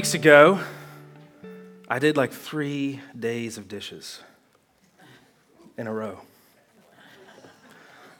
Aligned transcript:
weeks 0.00 0.14
ago, 0.14 0.58
I 1.86 1.98
did 1.98 2.16
like 2.16 2.32
three 2.32 3.02
days 3.18 3.58
of 3.58 3.68
dishes 3.68 4.22
in 5.76 5.86
a 5.86 5.92
row. 5.92 6.22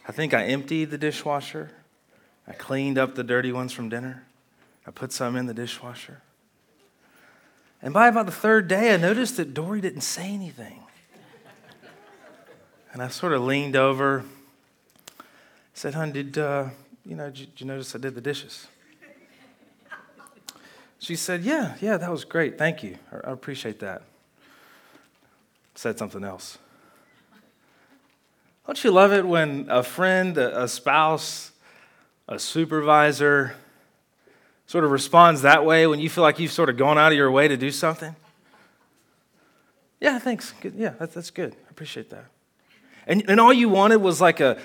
I 0.06 0.12
think 0.12 0.34
I 0.34 0.44
emptied 0.44 0.90
the 0.90 0.98
dishwasher. 0.98 1.70
I 2.46 2.52
cleaned 2.52 2.98
up 2.98 3.14
the 3.14 3.24
dirty 3.24 3.50
ones 3.50 3.72
from 3.72 3.88
dinner. 3.88 4.26
I 4.86 4.90
put 4.90 5.10
some 5.10 5.36
in 5.36 5.46
the 5.46 5.54
dishwasher. 5.54 6.20
And 7.80 7.94
by 7.94 8.08
about 8.08 8.26
the 8.26 8.32
third 8.32 8.68
day, 8.68 8.92
I 8.92 8.98
noticed 8.98 9.38
that 9.38 9.54
Dory 9.54 9.80
didn't 9.80 10.02
say 10.02 10.28
anything. 10.34 10.82
And 12.92 13.02
I 13.02 13.08
sort 13.08 13.32
of 13.32 13.40
leaned 13.40 13.74
over, 13.74 14.26
said, 15.72 15.94
"Hon, 15.94 16.12
did 16.12 16.36
uh, 16.36 16.68
you 17.06 17.16
know? 17.16 17.30
Did 17.30 17.52
you 17.56 17.64
notice 17.64 17.94
I 17.94 17.98
did 17.98 18.14
the 18.14 18.20
dishes?" 18.20 18.66
She 21.00 21.16
said, 21.16 21.42
Yeah, 21.42 21.74
yeah, 21.80 21.96
that 21.96 22.10
was 22.10 22.24
great. 22.24 22.58
Thank 22.58 22.82
you. 22.82 22.96
I 23.10 23.32
appreciate 23.32 23.80
that. 23.80 24.02
Said 25.74 25.98
something 25.98 26.22
else. 26.22 26.58
Don't 28.66 28.84
you 28.84 28.92
love 28.92 29.12
it 29.12 29.26
when 29.26 29.66
a 29.68 29.82
friend, 29.82 30.36
a 30.36 30.68
spouse, 30.68 31.50
a 32.28 32.38
supervisor 32.38 33.56
sort 34.66 34.84
of 34.84 34.92
responds 34.92 35.42
that 35.42 35.64
way 35.64 35.86
when 35.86 35.98
you 35.98 36.08
feel 36.08 36.22
like 36.22 36.38
you've 36.38 36.52
sort 36.52 36.68
of 36.68 36.76
gone 36.76 36.96
out 36.96 37.10
of 37.10 37.18
your 37.18 37.30
way 37.30 37.48
to 37.48 37.56
do 37.56 37.72
something? 37.72 38.14
Yeah, 40.00 40.18
thanks. 40.18 40.52
Good. 40.60 40.74
Yeah, 40.76 40.92
that's, 40.98 41.14
that's 41.14 41.30
good. 41.30 41.56
I 41.66 41.70
appreciate 41.70 42.10
that. 42.10 42.26
And, 43.06 43.28
and 43.28 43.40
all 43.40 43.52
you 43.52 43.68
wanted 43.68 43.96
was 43.96 44.20
like 44.20 44.40
a, 44.40 44.58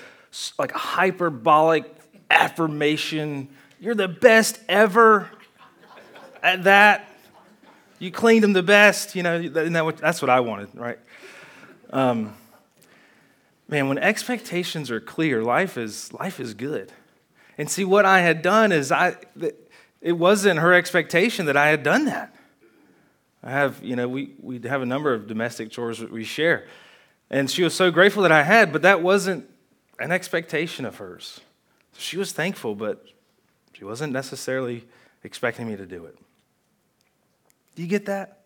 like 0.58 0.72
a 0.74 0.78
hyperbolic 0.78 1.92
affirmation. 2.30 3.48
You're 3.80 3.94
the 3.94 4.06
best 4.06 4.60
ever 4.68 5.30
at 6.46 6.64
that. 6.64 7.08
You 7.98 8.10
cleaned 8.10 8.44
them 8.44 8.52
the 8.52 8.62
best, 8.62 9.16
you 9.16 9.22
know, 9.22 9.48
that 9.48 9.84
what, 9.84 9.96
that's 9.96 10.20
what 10.20 10.30
I 10.30 10.40
wanted, 10.40 10.68
right? 10.74 10.98
Um, 11.90 12.34
man, 13.68 13.88
when 13.88 13.98
expectations 13.98 14.90
are 14.90 15.00
clear, 15.00 15.42
life 15.42 15.78
is, 15.78 16.12
life 16.12 16.38
is 16.38 16.54
good. 16.54 16.92
And 17.58 17.70
see, 17.70 17.84
what 17.84 18.04
I 18.04 18.20
had 18.20 18.42
done 18.42 18.70
is 18.70 18.92
I, 18.92 19.16
it 20.00 20.12
wasn't 20.12 20.60
her 20.60 20.74
expectation 20.74 21.46
that 21.46 21.56
I 21.56 21.68
had 21.68 21.82
done 21.82 22.04
that. 22.04 22.34
I 23.42 23.50
have, 23.50 23.82
you 23.82 23.96
know, 23.96 24.08
we, 24.08 24.34
we 24.40 24.60
have 24.68 24.82
a 24.82 24.86
number 24.86 25.14
of 25.14 25.26
domestic 25.26 25.70
chores 25.70 25.98
that 26.00 26.12
we 26.12 26.24
share. 26.24 26.66
And 27.30 27.50
she 27.50 27.62
was 27.62 27.74
so 27.74 27.90
grateful 27.90 28.22
that 28.24 28.32
I 28.32 28.42
had, 28.42 28.72
but 28.72 28.82
that 28.82 29.02
wasn't 29.02 29.48
an 29.98 30.12
expectation 30.12 30.84
of 30.84 30.96
hers. 30.96 31.40
She 31.96 32.18
was 32.18 32.32
thankful, 32.32 32.74
but 32.74 33.06
she 33.72 33.84
wasn't 33.84 34.12
necessarily 34.12 34.84
expecting 35.24 35.66
me 35.66 35.76
to 35.76 35.86
do 35.86 36.04
it. 36.04 36.18
Do 37.76 37.82
you 37.82 37.88
get 37.88 38.06
that? 38.06 38.40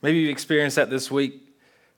Maybe 0.00 0.20
you've 0.20 0.30
experienced 0.30 0.76
that 0.76 0.88
this 0.88 1.10
week. 1.10 1.42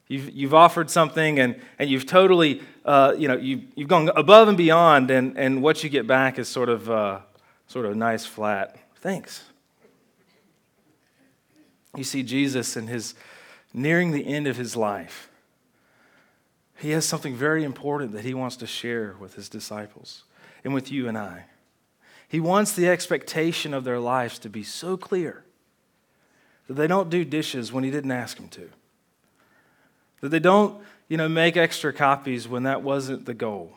You've, 0.09 0.31
you've 0.31 0.55
offered 0.55 0.89
something 0.89 1.39
and, 1.39 1.61
and 1.79 1.91
you've 1.91 2.07
totally, 2.07 2.63
uh, 2.87 3.15
you 3.19 3.29
know, 3.29 3.37
you've, 3.37 3.65
you've 3.75 3.89
gone 3.89 4.09
above 4.17 4.49
and 4.49 4.57
beyond, 4.57 5.11
and, 5.11 5.37
and 5.39 5.63
what 5.63 5.85
you 5.85 5.91
get 5.91 6.07
back 6.07 6.39
is 6.39 6.49
sort 6.49 6.71
of, 6.71 6.91
uh, 6.91 7.21
sort 7.67 7.85
of 7.85 7.95
nice, 7.97 8.25
flat. 8.25 8.79
Thanks. 8.97 9.45
You 11.95 12.05
see, 12.05 12.23
Jesus 12.23 12.75
and 12.77 12.89
his 12.89 13.15
nearing 13.75 14.13
the 14.13 14.27
end 14.27 14.47
of 14.47 14.57
his 14.57 14.75
life, 14.75 15.29
he 16.79 16.91
has 16.93 17.05
something 17.05 17.35
very 17.35 17.63
important 17.63 18.13
that 18.13 18.25
he 18.25 18.33
wants 18.33 18.57
to 18.57 18.67
share 18.67 19.17
with 19.21 19.35
his 19.35 19.51
disciples 19.51 20.25
and 20.65 20.73
with 20.73 20.91
you 20.91 21.09
and 21.09 21.19
I. 21.19 21.45
He 22.27 22.41
wants 22.41 22.73
the 22.73 22.89
expectation 22.89 23.75
of 23.75 23.85
their 23.85 23.99
lives 23.99 24.39
to 24.39 24.49
be 24.49 24.63
so 24.63 24.97
clear 24.97 25.45
that 26.69 26.75
they 26.75 26.87
don't 26.87 27.11
do 27.11 27.25
dishes 27.25 27.73
when 27.73 27.83
he 27.83 27.91
didn't 27.91 28.13
ask 28.13 28.37
them 28.37 28.49
to, 28.49 28.71
that 30.21 30.29
they 30.29 30.39
don't, 30.39 30.81
you 31.09 31.17
know, 31.17 31.29
make 31.29 31.57
extra 31.57 31.93
copies 31.93 32.47
when 32.47 32.63
that 32.63 32.83
wasn't 32.83 33.25
the 33.25 33.35
goal. 33.35 33.73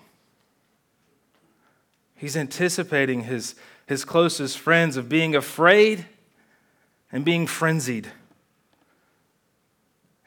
He's 2.16 2.38
anticipating 2.38 3.24
his, 3.24 3.56
his 3.88 4.06
closest 4.06 4.60
friends 4.60 4.96
of 4.98 5.10
being 5.10 5.36
afraid 5.36 6.06
and 7.12 7.26
being 7.26 7.48
frenzied. 7.48 8.12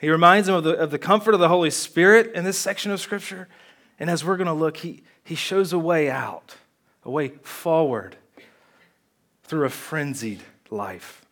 He 0.00 0.10
reminds 0.10 0.48
them 0.48 0.56
of 0.56 0.64
the, 0.64 0.72
of 0.76 0.90
the 0.90 0.98
comfort 0.98 1.34
of 1.34 1.40
the 1.40 1.48
Holy 1.48 1.70
Spirit 1.70 2.34
in 2.34 2.44
this 2.44 2.58
section 2.58 2.90
of 2.90 3.00
Scripture. 3.00 3.48
And 3.98 4.10
as 4.10 4.24
we're 4.24 4.36
going 4.36 4.48
to 4.48 4.52
look, 4.52 4.78
he, 4.78 5.02
he 5.22 5.34
shows 5.34 5.72
a 5.72 5.78
way 5.78 6.10
out, 6.10 6.56
a 7.04 7.10
way 7.10 7.28
forward 7.28 8.16
through 9.44 9.66
a 9.66 9.70
frenzied 9.70 10.40
life. 10.70 11.23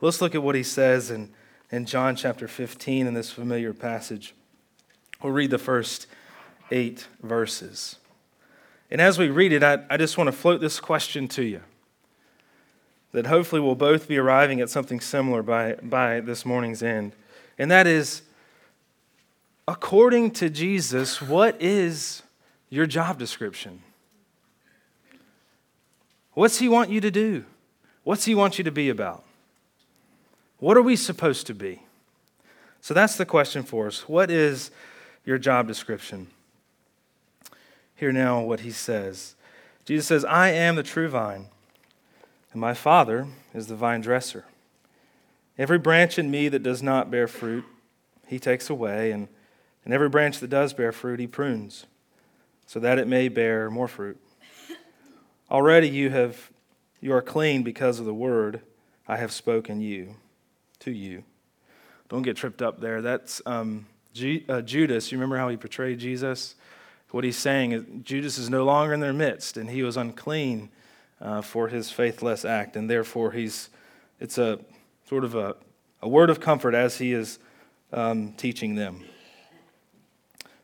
Let's 0.00 0.20
look 0.20 0.34
at 0.34 0.42
what 0.42 0.54
he 0.54 0.62
says 0.62 1.10
in, 1.10 1.30
in 1.70 1.84
John 1.84 2.16
chapter 2.16 2.48
15 2.48 3.06
in 3.06 3.14
this 3.14 3.30
familiar 3.30 3.74
passage. 3.74 4.34
We'll 5.22 5.32
read 5.32 5.50
the 5.50 5.58
first 5.58 6.06
eight 6.70 7.06
verses. 7.22 7.96
And 8.90 9.00
as 9.00 9.18
we 9.18 9.28
read 9.28 9.52
it, 9.52 9.62
I, 9.62 9.84
I 9.90 9.96
just 9.98 10.16
want 10.16 10.28
to 10.28 10.32
float 10.32 10.60
this 10.60 10.80
question 10.80 11.28
to 11.28 11.42
you 11.42 11.60
that 13.12 13.26
hopefully 13.26 13.60
we'll 13.60 13.74
both 13.74 14.08
be 14.08 14.16
arriving 14.18 14.60
at 14.60 14.70
something 14.70 15.00
similar 15.00 15.42
by, 15.42 15.74
by 15.82 16.20
this 16.20 16.46
morning's 16.46 16.82
end. 16.82 17.12
And 17.58 17.70
that 17.70 17.86
is 17.86 18.22
according 19.66 20.30
to 20.32 20.48
Jesus, 20.48 21.20
what 21.20 21.60
is 21.60 22.22
your 22.70 22.86
job 22.86 23.18
description? 23.18 23.82
What's 26.34 26.58
he 26.58 26.68
want 26.68 26.90
you 26.90 27.00
to 27.00 27.10
do? 27.10 27.44
What's 28.04 28.24
he 28.24 28.34
want 28.34 28.58
you 28.58 28.64
to 28.64 28.70
be 28.70 28.88
about? 28.88 29.24
What 30.60 30.76
are 30.76 30.82
we 30.82 30.94
supposed 30.94 31.46
to 31.46 31.54
be? 31.54 31.82
So 32.82 32.92
that's 32.92 33.16
the 33.16 33.26
question 33.26 33.62
for 33.62 33.86
us. 33.86 34.08
What 34.08 34.30
is 34.30 34.70
your 35.24 35.38
job 35.38 35.66
description? 35.66 36.28
Hear 37.94 38.12
now 38.12 38.40
what 38.40 38.60
he 38.60 38.70
says. 38.70 39.34
Jesus 39.86 40.06
says, 40.06 40.24
I 40.24 40.50
am 40.50 40.76
the 40.76 40.82
true 40.82 41.08
vine, 41.08 41.46
and 42.52 42.60
my 42.60 42.74
Father 42.74 43.26
is 43.54 43.66
the 43.66 43.74
vine 43.74 44.02
dresser. 44.02 44.44
Every 45.58 45.78
branch 45.78 46.18
in 46.18 46.30
me 46.30 46.48
that 46.48 46.62
does 46.62 46.82
not 46.82 47.10
bear 47.10 47.26
fruit, 47.26 47.64
he 48.26 48.38
takes 48.38 48.70
away, 48.70 49.12
and, 49.12 49.28
and 49.84 49.94
every 49.94 50.08
branch 50.10 50.40
that 50.40 50.50
does 50.50 50.74
bear 50.74 50.92
fruit, 50.92 51.20
he 51.20 51.26
prunes, 51.26 51.86
so 52.66 52.78
that 52.80 52.98
it 52.98 53.08
may 53.08 53.28
bear 53.28 53.70
more 53.70 53.88
fruit. 53.88 54.18
Already 55.50 55.88
you 55.88 56.10
have 56.10 56.50
you 57.00 57.14
are 57.14 57.22
clean 57.22 57.62
because 57.62 57.98
of 57.98 58.04
the 58.04 58.14
word 58.14 58.60
I 59.08 59.16
have 59.16 59.32
spoken 59.32 59.80
you 59.80 60.16
to 60.80 60.90
you. 60.90 61.24
Don't 62.08 62.22
get 62.22 62.36
tripped 62.36 62.60
up 62.60 62.80
there. 62.80 63.00
That's 63.00 63.40
um, 63.46 63.86
G- 64.12 64.44
uh, 64.48 64.62
Judas. 64.62 65.12
You 65.12 65.18
remember 65.18 65.38
how 65.38 65.48
he 65.48 65.56
portrayed 65.56 65.98
Jesus? 65.98 66.56
What 67.10 67.24
he's 67.24 67.36
saying 67.36 67.72
is 67.72 67.84
Judas 68.02 68.38
is 68.38 68.50
no 68.50 68.64
longer 68.64 68.92
in 68.92 69.00
their 69.00 69.12
midst, 69.12 69.56
and 69.56 69.70
he 69.70 69.82
was 69.82 69.96
unclean 69.96 70.70
uh, 71.20 71.42
for 71.42 71.68
his 71.68 71.90
faithless 71.90 72.44
act, 72.44 72.76
and 72.76 72.88
therefore 72.88 73.32
he's. 73.32 73.70
It's 74.18 74.36
a 74.36 74.60
sort 75.08 75.24
of 75.24 75.34
a, 75.34 75.56
a 76.02 76.08
word 76.08 76.30
of 76.30 76.40
comfort 76.40 76.74
as 76.74 76.98
he 76.98 77.12
is 77.12 77.38
um, 77.92 78.32
teaching 78.34 78.74
them. 78.74 79.04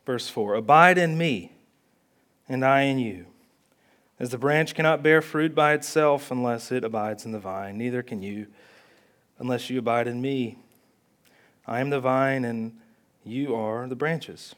Verse 0.05 0.29
4 0.29 0.55
Abide 0.55 0.99
in 0.99 1.19
me, 1.19 1.53
and 2.49 2.65
I 2.65 2.83
in 2.83 2.99
you. 2.99 3.27
As 4.19 4.31
the 4.31 4.39
branch 4.39 4.75
cannot 4.75 5.03
bear 5.03 5.21
fruit 5.21 5.55
by 5.55 5.75
itself 5.75 6.31
unless 6.31 6.73
it 6.73 6.85
abides 6.85 7.27
in 7.27 7.33
the 7.33 7.39
vine, 7.39 7.77
neither 7.77 8.03
can 8.03 8.23
you 8.23 8.47
unless 9.39 9.71
you 9.71 9.79
abide 9.79 10.07
in 10.07 10.21
me. 10.21 10.59
I 11.67 11.81
am 11.81 11.91
the 11.91 12.01
vine, 12.01 12.45
and 12.45 12.79
you 13.25 13.55
are 13.55 13.87
the 13.87 13.97
branches. 13.97 14.55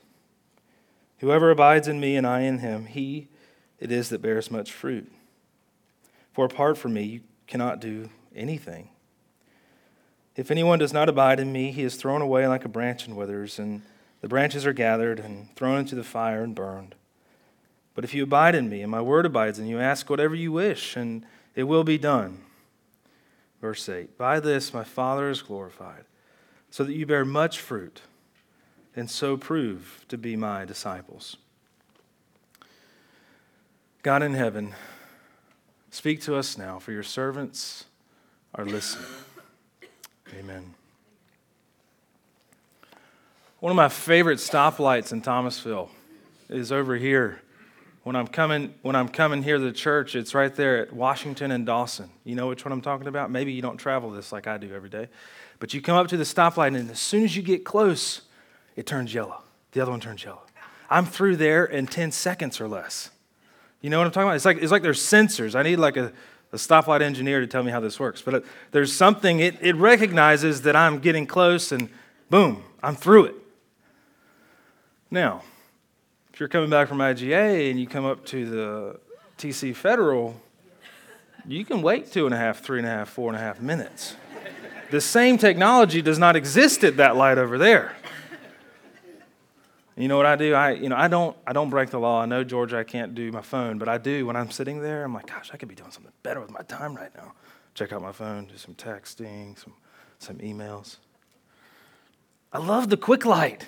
Whoever 1.18 1.50
abides 1.50 1.88
in 1.88 2.00
me 2.00 2.16
and 2.16 2.26
I 2.26 2.40
in 2.40 2.58
him, 2.58 2.86
he 2.86 3.28
it 3.80 3.92
is 3.92 4.08
that 4.08 4.22
bears 4.22 4.50
much 4.50 4.72
fruit. 4.72 5.10
For 6.32 6.44
apart 6.44 6.78
from 6.78 6.94
me, 6.94 7.02
you 7.02 7.20
cannot 7.46 7.80
do 7.80 8.10
anything. 8.34 8.90
If 10.36 10.50
anyone 10.50 10.78
does 10.78 10.92
not 10.92 11.08
abide 11.08 11.40
in 11.40 11.52
me, 11.52 11.72
he 11.72 11.82
is 11.82 11.96
thrown 11.96 12.22
away 12.22 12.46
like 12.46 12.64
a 12.64 12.68
branch 12.68 13.06
and 13.06 13.16
withers, 13.16 13.58
and 13.58 13.82
the 14.20 14.28
branches 14.28 14.66
are 14.66 14.72
gathered 14.72 15.18
and 15.18 15.54
thrown 15.56 15.78
into 15.78 15.94
the 15.94 16.04
fire 16.04 16.42
and 16.42 16.54
burned. 16.54 16.94
But 17.94 18.04
if 18.04 18.14
you 18.14 18.22
abide 18.22 18.54
in 18.54 18.68
me, 18.68 18.82
and 18.82 18.90
my 18.90 19.00
word 19.00 19.26
abides 19.26 19.58
in 19.58 19.66
you, 19.66 19.80
ask 19.80 20.08
whatever 20.08 20.36
you 20.36 20.52
wish, 20.52 20.96
and 20.96 21.24
it 21.56 21.64
will 21.64 21.82
be 21.82 21.98
done. 21.98 22.44
Verse 23.60 23.88
8 23.88 24.16
By 24.16 24.40
this 24.40 24.72
my 24.72 24.84
Father 24.84 25.30
is 25.30 25.42
glorified, 25.42 26.04
so 26.70 26.84
that 26.84 26.94
you 26.94 27.06
bear 27.06 27.24
much 27.24 27.58
fruit, 27.58 28.02
and 28.94 29.10
so 29.10 29.36
prove 29.36 30.04
to 30.08 30.18
be 30.18 30.36
my 30.36 30.64
disciples. 30.64 31.36
God 34.02 34.22
in 34.22 34.34
heaven, 34.34 34.74
speak 35.90 36.20
to 36.22 36.36
us 36.36 36.56
now, 36.56 36.78
for 36.78 36.92
your 36.92 37.02
servants 37.02 37.84
are 38.54 38.64
listening. 38.64 39.06
Amen. 40.38 40.74
One 43.60 43.70
of 43.70 43.76
my 43.76 43.88
favorite 43.88 44.38
stoplights 44.38 45.12
in 45.12 45.20
Thomasville 45.20 45.90
is 46.48 46.70
over 46.70 46.96
here 46.96 47.42
when 48.08 48.16
I'm 48.16 48.26
coming 48.26 48.72
when 48.80 48.96
I'm 48.96 49.10
coming 49.10 49.42
here 49.42 49.58
to 49.58 49.62
the 49.62 49.70
church, 49.70 50.14
it's 50.14 50.34
right 50.34 50.54
there 50.54 50.78
at 50.78 50.94
Washington 50.94 51.50
and 51.50 51.66
Dawson. 51.66 52.08
You 52.24 52.36
know 52.36 52.48
which 52.48 52.64
one 52.64 52.72
I'm 52.72 52.80
talking 52.80 53.06
about? 53.06 53.30
Maybe 53.30 53.52
you 53.52 53.60
don't 53.60 53.76
travel 53.76 54.10
this 54.10 54.32
like 54.32 54.46
I 54.46 54.56
do 54.56 54.74
every 54.74 54.88
day. 54.88 55.08
But 55.58 55.74
you 55.74 55.82
come 55.82 55.98
up 55.98 56.08
to 56.08 56.16
the 56.16 56.24
stoplight 56.24 56.68
and 56.68 56.90
as 56.90 57.00
soon 57.00 57.22
as 57.22 57.36
you 57.36 57.42
get 57.42 57.66
close, 57.66 58.22
it 58.76 58.86
turns 58.86 59.12
yellow. 59.12 59.42
The 59.72 59.82
other 59.82 59.90
one 59.90 60.00
turns 60.00 60.24
yellow. 60.24 60.40
I'm 60.88 61.04
through 61.04 61.36
there 61.36 61.66
in 61.66 61.86
10 61.86 62.10
seconds 62.12 62.62
or 62.62 62.66
less. 62.66 63.10
You 63.82 63.90
know 63.90 63.98
what 63.98 64.06
I'm 64.06 64.12
talking 64.12 64.28
about? 64.28 64.36
It's 64.36 64.46
like 64.46 64.56
it's 64.56 64.72
like 64.72 64.80
there's 64.80 65.02
sensors. 65.02 65.54
I 65.54 65.62
need 65.62 65.76
like 65.76 65.98
a, 65.98 66.10
a 66.50 66.56
stoplight 66.56 67.02
engineer 67.02 67.40
to 67.40 67.46
tell 67.46 67.62
me 67.62 67.70
how 67.70 67.80
this 67.80 68.00
works. 68.00 68.22
But 68.22 68.42
there's 68.70 68.90
something, 68.90 69.40
it, 69.40 69.58
it 69.60 69.76
recognizes 69.76 70.62
that 70.62 70.74
I'm 70.74 71.00
getting 71.00 71.26
close 71.26 71.72
and 71.72 71.90
boom, 72.30 72.64
I'm 72.82 72.96
through 72.96 73.26
it. 73.26 73.34
Now, 75.10 75.42
if 76.38 76.40
you're 76.40 76.48
coming 76.48 76.70
back 76.70 76.86
from 76.86 76.98
IGA 76.98 77.68
and 77.68 77.80
you 77.80 77.86
come 77.88 78.04
up 78.04 78.24
to 78.26 78.48
the 78.48 79.00
TC 79.38 79.74
Federal, 79.74 80.40
you 81.44 81.64
can 81.64 81.82
wait 81.82 82.12
two 82.12 82.26
and 82.26 82.32
a 82.32 82.38
half, 82.38 82.60
three 82.60 82.78
and 82.78 82.86
a 82.86 82.90
half, 82.90 83.08
four 83.08 83.28
and 83.28 83.36
a 83.36 83.40
half 83.40 83.60
minutes. 83.60 84.14
The 84.92 85.00
same 85.00 85.36
technology 85.36 86.00
does 86.00 86.16
not 86.16 86.36
exist 86.36 86.84
at 86.84 86.98
that 86.98 87.16
light 87.16 87.38
over 87.38 87.58
there. 87.58 87.96
You 89.96 90.06
know 90.06 90.16
what 90.16 90.26
I 90.26 90.36
do? 90.36 90.54
I, 90.54 90.74
you 90.74 90.88
know, 90.88 90.94
I 90.94 91.08
don't, 91.08 91.36
I 91.44 91.52
don't 91.52 91.70
break 91.70 91.90
the 91.90 91.98
law. 91.98 92.22
I 92.22 92.26
know, 92.26 92.44
Georgia, 92.44 92.78
I 92.78 92.84
can't 92.84 93.16
do 93.16 93.32
my 93.32 93.42
phone, 93.42 93.78
but 93.78 93.88
I 93.88 93.98
do 93.98 94.24
when 94.24 94.36
I'm 94.36 94.52
sitting 94.52 94.80
there. 94.80 95.02
I'm 95.02 95.12
like, 95.12 95.26
gosh, 95.26 95.50
I 95.52 95.56
could 95.56 95.68
be 95.68 95.74
doing 95.74 95.90
something 95.90 96.12
better 96.22 96.40
with 96.40 96.52
my 96.52 96.62
time 96.62 96.94
right 96.94 97.12
now. 97.16 97.32
Check 97.74 97.92
out 97.92 98.00
my 98.00 98.12
phone, 98.12 98.44
do 98.46 98.56
some 98.56 98.76
texting, 98.76 99.58
some, 99.58 99.74
some 100.20 100.38
emails. 100.38 100.98
I 102.52 102.58
love 102.58 102.90
the 102.90 102.96
quick 102.96 103.26
light. 103.26 103.66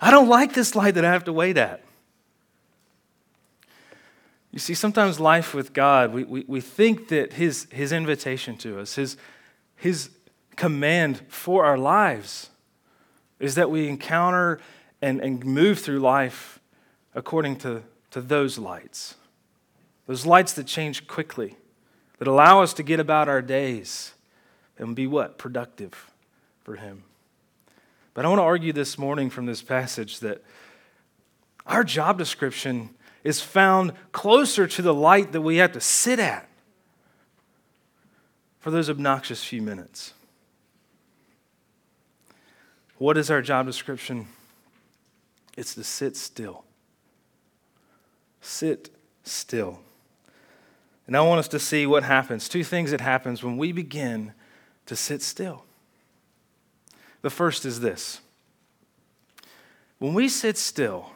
I 0.00 0.10
don't 0.10 0.28
like 0.28 0.54
this 0.54 0.74
light 0.74 0.94
that 0.94 1.04
I 1.04 1.12
have 1.12 1.24
to 1.24 1.32
wait 1.32 1.58
at. 1.58 1.82
You 4.50 4.58
see, 4.58 4.74
sometimes 4.74 5.20
life 5.20 5.54
with 5.54 5.72
God, 5.72 6.12
we, 6.12 6.24
we, 6.24 6.44
we 6.48 6.60
think 6.60 7.08
that 7.08 7.34
his, 7.34 7.68
his 7.70 7.92
invitation 7.92 8.56
to 8.58 8.80
us, 8.80 8.96
his, 8.96 9.16
his 9.76 10.10
command 10.56 11.20
for 11.28 11.64
our 11.64 11.78
lives, 11.78 12.50
is 13.38 13.54
that 13.54 13.70
we 13.70 13.88
encounter 13.88 14.60
and, 15.00 15.20
and 15.20 15.44
move 15.44 15.78
through 15.78 16.00
life 16.00 16.58
according 17.14 17.56
to, 17.56 17.82
to 18.10 18.20
those 18.20 18.58
lights. 18.58 19.14
Those 20.06 20.26
lights 20.26 20.52
that 20.54 20.66
change 20.66 21.06
quickly, 21.06 21.56
that 22.18 22.26
allow 22.26 22.62
us 22.62 22.74
to 22.74 22.82
get 22.82 22.98
about 22.98 23.28
our 23.28 23.40
days 23.40 24.14
and 24.78 24.96
be 24.96 25.06
what? 25.06 25.38
Productive 25.38 26.10
for 26.64 26.76
Him. 26.76 27.04
But 28.14 28.24
I 28.24 28.28
want 28.28 28.38
to 28.38 28.44
argue 28.44 28.72
this 28.72 28.98
morning 28.98 29.30
from 29.30 29.46
this 29.46 29.62
passage 29.62 30.20
that 30.20 30.42
our 31.66 31.84
job 31.84 32.18
description 32.18 32.90
is 33.22 33.40
found 33.40 33.92
closer 34.12 34.66
to 34.66 34.82
the 34.82 34.94
light 34.94 35.32
that 35.32 35.42
we 35.42 35.56
have 35.56 35.72
to 35.72 35.80
sit 35.80 36.18
at 36.18 36.48
for 38.58 38.70
those 38.70 38.90
obnoxious 38.90 39.44
few 39.44 39.62
minutes. 39.62 40.14
What 42.98 43.16
is 43.16 43.30
our 43.30 43.40
job 43.40 43.66
description? 43.66 44.26
It's 45.56 45.74
to 45.74 45.84
sit 45.84 46.16
still. 46.16 46.64
Sit 48.40 48.90
still. 49.22 49.80
And 51.06 51.16
I 51.16 51.20
want 51.22 51.38
us 51.38 51.48
to 51.48 51.58
see 51.58 51.86
what 51.86 52.02
happens. 52.02 52.48
Two 52.48 52.64
things 52.64 52.90
that 52.90 53.00
happens 53.00 53.42
when 53.42 53.56
we 53.56 53.72
begin 53.72 54.32
to 54.86 54.96
sit 54.96 55.22
still. 55.22 55.64
The 57.22 57.30
first 57.30 57.64
is 57.64 57.80
this 57.80 58.20
when 59.98 60.14
we 60.14 60.28
sit 60.28 60.56
still, 60.56 61.10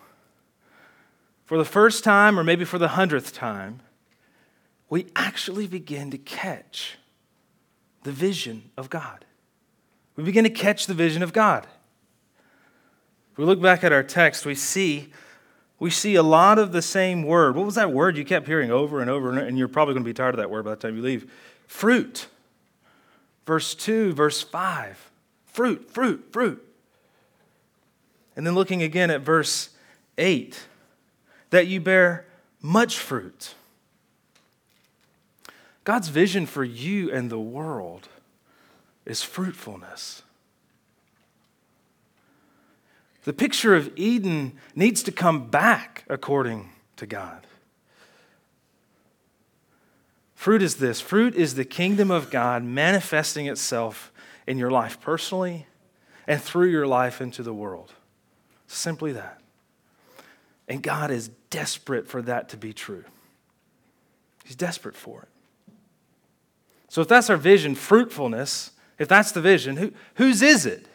for 1.45 1.57
the 1.57 1.65
first 1.65 2.05
time, 2.05 2.39
or 2.39 2.45
maybe 2.45 2.65
for 2.65 2.79
the 2.79 2.89
hundredth 2.89 3.33
time, 3.33 3.81
we 4.91 5.07
actually 5.17 5.67
begin 5.67 6.11
to 6.11 6.19
catch 6.19 6.99
the 8.03 8.13
vision 8.13 8.71
of 8.77 8.91
God. 8.91 9.25
We 10.17 10.25
begin 10.25 10.45
to 10.45 10.51
catch 10.51 10.87
the 10.87 10.95
vision 10.95 11.23
of 11.23 11.33
God. 11.33 11.67
If 13.33 13.39
we 13.39 13.45
look 13.45 13.61
back 13.61 13.83
at 13.83 13.93
our 13.93 14.03
text, 14.03 14.47
we 14.47 14.55
see 14.55 15.13
we 15.81 15.91
see 15.91 16.15
a 16.15 16.23
lot 16.23 16.59
of 16.59 16.71
the 16.71 16.81
same 16.81 17.25
word. 17.25 17.57
What 17.57 17.67
was 17.67 17.75
that 17.75 17.93
word 17.93 18.17
you 18.17 18.25
kept 18.25 18.47
hearing 18.47 18.71
over 18.71 19.01
and 19.01 19.11
over 19.11 19.37
and 19.37 19.59
you're 19.59 19.69
probably 19.69 19.93
going 19.93 20.05
to 20.05 20.09
be 20.09 20.15
tired 20.15 20.35
of 20.35 20.39
that 20.39 20.49
word 20.49 20.65
by 20.65 20.71
the 20.71 20.77
time 20.77 20.97
you 20.97 21.03
leave? 21.03 21.31
Fruit. 21.67 22.29
Verse 23.45 23.75
2, 23.75 24.13
verse 24.13 24.41
5 24.41 25.11
fruit, 25.55 25.89
fruit, 25.91 26.27
fruit. 26.33 26.63
And 28.37 28.47
then 28.47 28.55
looking 28.55 28.83
again 28.83 29.11
at 29.11 29.23
verse 29.23 29.71
8, 30.19 30.67
that 31.51 31.69
you 31.69 31.81
bear 31.81 32.27
much 32.61 32.99
fruit. 32.99 33.55
God's 35.85 36.09
vision 36.09 36.45
for 36.45 36.65
you 36.65 37.11
and 37.11 37.31
the 37.31 37.39
world 37.39 38.09
is 39.07 39.23
fruitfulness. 39.23 40.23
The 43.23 43.33
picture 43.33 43.75
of 43.75 43.93
Eden 43.97 44.53
needs 44.75 45.03
to 45.05 45.13
come 45.13 45.49
back 45.49 46.05
according 46.09 46.71
to 46.97 47.07
God. 47.07 47.47
Fruit 50.35 50.63
is 50.63 50.77
this 50.77 51.01
fruit 51.01 51.35
is 51.35 51.55
the 51.55 51.65
kingdom 51.65 52.11
of 52.11 52.31
God 52.31 52.65
manifesting 52.65 53.47
itself 53.47 54.13
in 54.47 54.59
your 54.59 54.71
life 54.71 55.01
personally 55.01 55.67
and 56.27 56.41
through 56.41 56.71
your 56.71 56.87
life 56.87 57.21
into 57.21 57.43
the 57.43 57.55
world. 57.55 57.93
Simply 58.67 59.13
that. 59.13 59.41
And 60.69 60.83
God 60.83 61.11
is 61.11 61.29
desperate 61.51 62.09
for 62.09 62.23
that 62.23 62.49
to 62.51 62.57
be 62.57 62.73
true. 62.73 63.05
He's 64.45 64.57
desperate 64.57 64.97
for 64.97 65.23
it. 65.23 65.29
So, 66.89 67.01
if 67.01 67.09
that's 67.09 67.29
our 67.29 67.37
vision, 67.37 67.75
fruitfulness, 67.75 68.71
if 68.99 69.09
that's 69.09 69.33
the 69.33 69.41
vision, 69.41 69.77
who, 69.77 69.93
whose 70.15 70.43
is 70.43 70.65
it? 70.65 70.87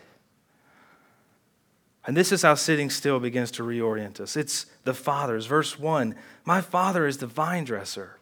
And 2.05 2.15
this 2.15 2.31
is 2.31 2.41
how 2.41 2.55
sitting 2.55 2.89
still 2.89 3.19
begins 3.19 3.51
to 3.51 3.63
reorient 3.63 4.19
us. 4.19 4.37
It's 4.37 4.65
the 4.83 4.93
Father's. 4.93 5.45
Verse 5.45 5.77
1 5.77 6.15
My 6.45 6.61
Father 6.61 7.05
is 7.05 7.17
the 7.17 7.27
vine 7.27 7.65
dresser. 7.65 8.17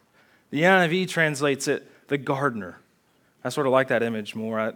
The 0.50 0.62
NIV 0.62 1.08
translates 1.08 1.68
it 1.68 1.86
the 2.08 2.18
gardener. 2.18 2.80
I 3.44 3.50
sort 3.50 3.66
of 3.66 3.72
like 3.72 3.88
that 3.88 4.02
image 4.02 4.34
more. 4.34 4.58
I, 4.58 4.72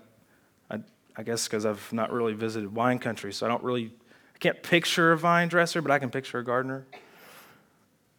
I 1.16 1.23
guess 1.23 1.47
because 1.47 1.66
I've 1.66 1.92
not 1.92 2.12
really 2.12 2.33
visited 2.33 2.75
wine 2.75 2.99
country, 2.99 3.33
so 3.33 3.47
I 3.47 3.49
don't 3.49 3.62
really, 3.62 3.92
I 4.35 4.38
can't 4.38 4.62
picture 4.62 5.12
a 5.12 5.19
vine 5.19 5.49
dresser, 5.49 5.83
but 5.83 5.90
I 5.90 5.99
can 5.99 6.11
picture 6.11 6.38
a 6.38 6.45
gardener. 6.45 6.87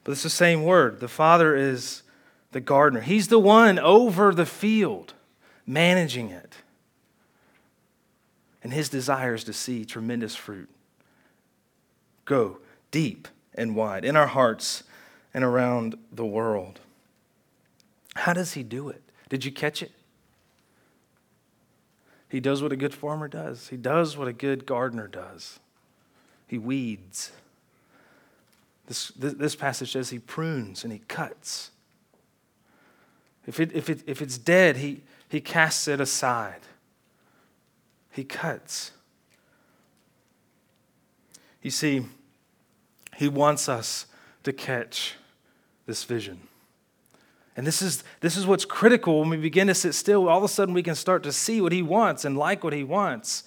But 0.03 0.12
it's 0.13 0.23
the 0.23 0.29
same 0.29 0.63
word. 0.63 1.00
The 1.00 1.07
Father 1.07 1.55
is 1.55 2.03
the 2.51 2.62
gardener, 2.62 3.01
He's 3.01 3.29
the 3.29 3.39
one 3.39 3.79
over 3.79 4.33
the 4.33 4.45
field, 4.45 5.13
managing 5.65 6.29
it. 6.29 6.57
And 8.62 8.71
His 8.71 8.89
desire 8.89 9.33
is 9.33 9.43
to 9.45 9.53
see 9.53 9.85
tremendous 9.85 10.35
fruit 10.35 10.69
go 12.25 12.59
deep 12.91 13.27
and 13.55 13.75
wide 13.75 14.05
in 14.05 14.15
our 14.15 14.27
hearts 14.27 14.83
and 15.33 15.43
around 15.43 15.97
the 16.12 16.25
world. 16.25 16.79
How 18.15 18.33
does 18.33 18.53
He 18.53 18.63
do 18.63 18.89
it? 18.89 19.01
Did 19.29 19.43
you 19.43 19.51
catch 19.51 19.81
it? 19.81 19.91
He 22.34 22.40
does 22.40 22.63
what 22.63 22.72
a 22.72 22.75
good 22.75 22.96
farmer 22.96 23.28
does, 23.28 23.68
he 23.68 23.78
does 23.78 24.18
what 24.18 24.28
a 24.28 24.34
good 24.34 24.66
gardener 24.66 25.08
does. 25.08 25.60
He 26.48 26.58
weeds. 26.58 27.32
This, 28.88 29.10
this 29.10 29.56
passage 29.56 29.92
says 29.92 30.10
he 30.10 30.18
prunes 30.18 30.84
and 30.84 30.92
he 30.92 31.04
cuts. 31.08 31.70
If, 33.46 33.60
it, 33.60 33.72
if, 33.75 33.88
it, 33.88 34.02
if 34.08 34.20
it's 34.20 34.40
dead, 34.40 34.78
he, 34.78 35.04
he 35.30 35.42
casts 35.42 35.88
it 35.88 36.02
aside. 36.02 36.62
He 38.10 38.24
cuts. 38.24 38.94
You 41.62 41.70
see, 41.70 42.04
he 43.16 43.28
wants 43.28 43.70
us 43.70 44.08
to 44.42 44.52
catch 44.52 45.18
this 45.86 46.04
vision. 46.04 46.40
And 47.55 47.67
this 47.67 47.81
is, 47.81 48.03
this 48.19 48.36
is 48.36 48.48
what's 48.48 48.65
critical 48.65 49.19
when 49.19 49.29
we 49.29 49.38
begin 49.38 49.67
to 49.67 49.75
sit 49.75 49.93
still. 49.93 50.27
All 50.27 50.38
of 50.38 50.43
a 50.43 50.48
sudden, 50.48 50.74
we 50.74 50.83
can 50.83 50.95
start 50.95 51.24
to 51.24 51.31
see 51.31 51.62
what 51.62 51.72
He 51.72 51.81
wants 51.81 52.25
and 52.25 52.38
like 52.38 52.63
what 52.63 52.74
He 52.74 52.83
wants. 52.83 53.43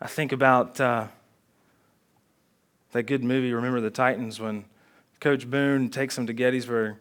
I 0.00 0.06
think 0.06 0.30
about 0.30 0.80
uh, 0.80 1.08
that 2.92 3.02
good 3.04 3.24
movie, 3.24 3.52
Remember 3.52 3.80
the 3.80 3.90
Titans, 3.90 4.38
when 4.38 4.64
Coach 5.20 5.50
Boone 5.50 5.90
takes 5.90 6.14
them 6.14 6.26
to 6.28 6.32
Gettysburg 6.32 6.96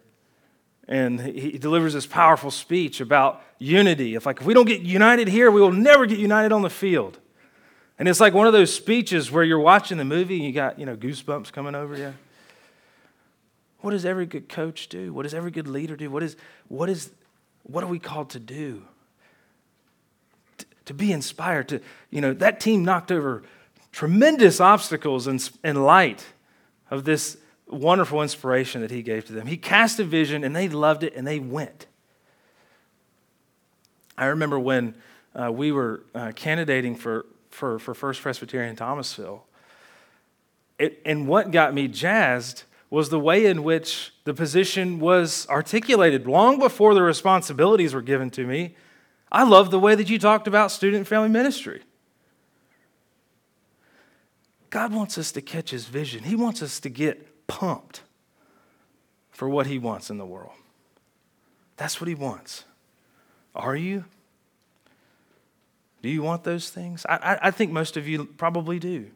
and 0.87 1.19
he 1.19 1.57
delivers 1.57 1.93
this 1.93 2.05
powerful 2.05 2.49
speech 2.49 3.01
about 3.01 3.41
unity. 3.59 4.15
If, 4.15 4.25
like, 4.25 4.39
if 4.39 4.47
we 4.47 4.53
don't 4.53 4.67
get 4.67 4.81
united 4.81 5.27
here, 5.27 5.51
we 5.51 5.59
will 5.59 5.71
never 5.71 6.05
get 6.05 6.17
united 6.17 6.53
on 6.53 6.61
the 6.61 6.69
field. 6.69 7.19
And 7.99 8.07
it's 8.07 8.19
like 8.19 8.33
one 8.33 8.47
of 8.47 8.53
those 8.53 8.73
speeches 8.73 9.29
where 9.29 9.43
you're 9.43 9.59
watching 9.59 9.97
the 9.97 10.05
movie 10.05 10.37
and 10.37 10.45
you 10.45 10.53
got, 10.53 10.79
you 10.79 10.85
know, 10.85 10.95
goosebumps 10.95 11.51
coming 11.51 11.75
over 11.75 11.97
you. 11.97 12.13
What 13.81 13.91
does 13.91 14.05
every 14.05 14.25
good 14.25 14.49
coach 14.49 14.87
do? 14.87 15.13
What 15.13 15.23
does 15.23 15.33
every 15.33 15.51
good 15.51 15.67
leader 15.67 15.95
do? 15.95 16.09
What 16.09 16.23
is, 16.23 16.35
what 16.67 16.89
is, 16.89 17.11
what 17.63 17.83
are 17.83 17.87
we 17.87 17.99
called 17.99 18.31
to 18.31 18.39
do? 18.39 18.83
To, 20.57 20.65
to 20.85 20.93
be 20.93 21.11
inspired, 21.11 21.69
to, 21.69 21.81
you 22.09 22.21
know, 22.21 22.33
that 22.33 22.59
team 22.59 22.83
knocked 22.83 23.11
over 23.11 23.43
tremendous 23.91 24.59
obstacles 24.59 25.27
and, 25.27 25.49
and 25.63 25.83
light 25.85 26.25
of 26.89 27.03
this 27.03 27.37
wonderful 27.67 28.21
inspiration 28.21 28.81
that 28.81 28.91
he 28.91 29.01
gave 29.01 29.25
to 29.25 29.33
them. 29.33 29.47
He 29.47 29.57
cast 29.57 29.99
a 29.99 30.03
vision 30.03 30.43
and 30.43 30.55
they 30.55 30.69
loved 30.69 31.03
it 31.03 31.15
and 31.15 31.27
they 31.27 31.39
went. 31.39 31.85
I 34.17 34.25
remember 34.27 34.57
when 34.57 34.95
uh, 35.35 35.51
we 35.51 35.71
were 35.71 36.03
uh, 36.15 36.31
candidating 36.35 36.95
for, 36.95 37.25
for, 37.51 37.77
for 37.77 37.93
First 37.93 38.21
Presbyterian 38.21 38.75
Thomasville. 38.75 39.43
It, 40.79 41.01
and 41.05 41.27
what 41.27 41.51
got 41.51 41.73
me 41.73 41.87
jazzed 41.87 42.63
was 42.89 43.09
the 43.09 43.19
way 43.19 43.45
in 43.45 43.63
which 43.63 44.13
the 44.23 44.33
position 44.33 44.99
was 44.99 45.47
articulated 45.49 46.25
long 46.25 46.57
before 46.57 46.93
the 46.93 47.01
responsibilities 47.03 47.93
were 47.93 48.01
given 48.01 48.29
to 48.31 48.45
me. 48.45 48.75
I 49.31 49.43
love 49.43 49.71
the 49.71 49.79
way 49.79 49.95
that 49.95 50.09
you 50.09 50.17
talked 50.17 50.47
about 50.47 50.71
student 50.71 50.99
and 50.99 51.07
family 51.07 51.29
ministry. 51.29 51.81
God 54.69 54.93
wants 54.93 55.17
us 55.17 55.31
to 55.33 55.41
catch 55.41 55.71
his 55.71 55.85
vision. 55.85 56.23
He 56.23 56.35
wants 56.35 56.61
us 56.61 56.79
to 56.81 56.89
get 56.89 57.47
pumped 57.47 58.01
for 59.31 59.49
what 59.49 59.67
he 59.67 59.79
wants 59.79 60.09
in 60.09 60.17
the 60.17 60.25
world. 60.25 60.53
That's 61.75 62.01
what 62.01 62.07
he 62.07 62.15
wants. 62.15 62.63
Are 63.55 63.75
you? 63.75 64.05
Do 66.01 66.09
you 66.09 66.21
want 66.21 66.43
those 66.43 66.69
things? 66.69 67.05
I, 67.07 67.15
I, 67.15 67.39
I 67.47 67.51
think 67.51 67.71
most 67.71 67.97
of 67.97 68.07
you 68.07 68.25
probably 68.25 68.79
do. 68.79 69.11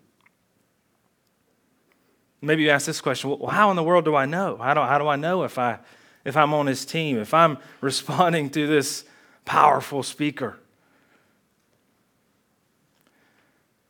Maybe 2.41 2.63
you 2.63 2.69
ask 2.69 2.87
this 2.87 3.01
question 3.01 3.29
well, 3.29 3.49
how 3.49 3.69
in 3.69 3.75
the 3.75 3.83
world 3.83 4.05
do 4.05 4.15
I 4.15 4.25
know? 4.25 4.57
How 4.57 4.73
do, 4.73 4.81
how 4.81 4.97
do 4.97 5.07
I 5.07 5.15
know 5.15 5.43
if, 5.43 5.59
I, 5.59 5.79
if 6.25 6.35
I'm 6.35 6.53
on 6.53 6.65
his 6.65 6.85
team, 6.85 7.19
if 7.19 7.33
I'm 7.33 7.59
responding 7.81 8.49
to 8.51 8.67
this 8.67 9.05
powerful 9.45 10.01
speaker? 10.01 10.57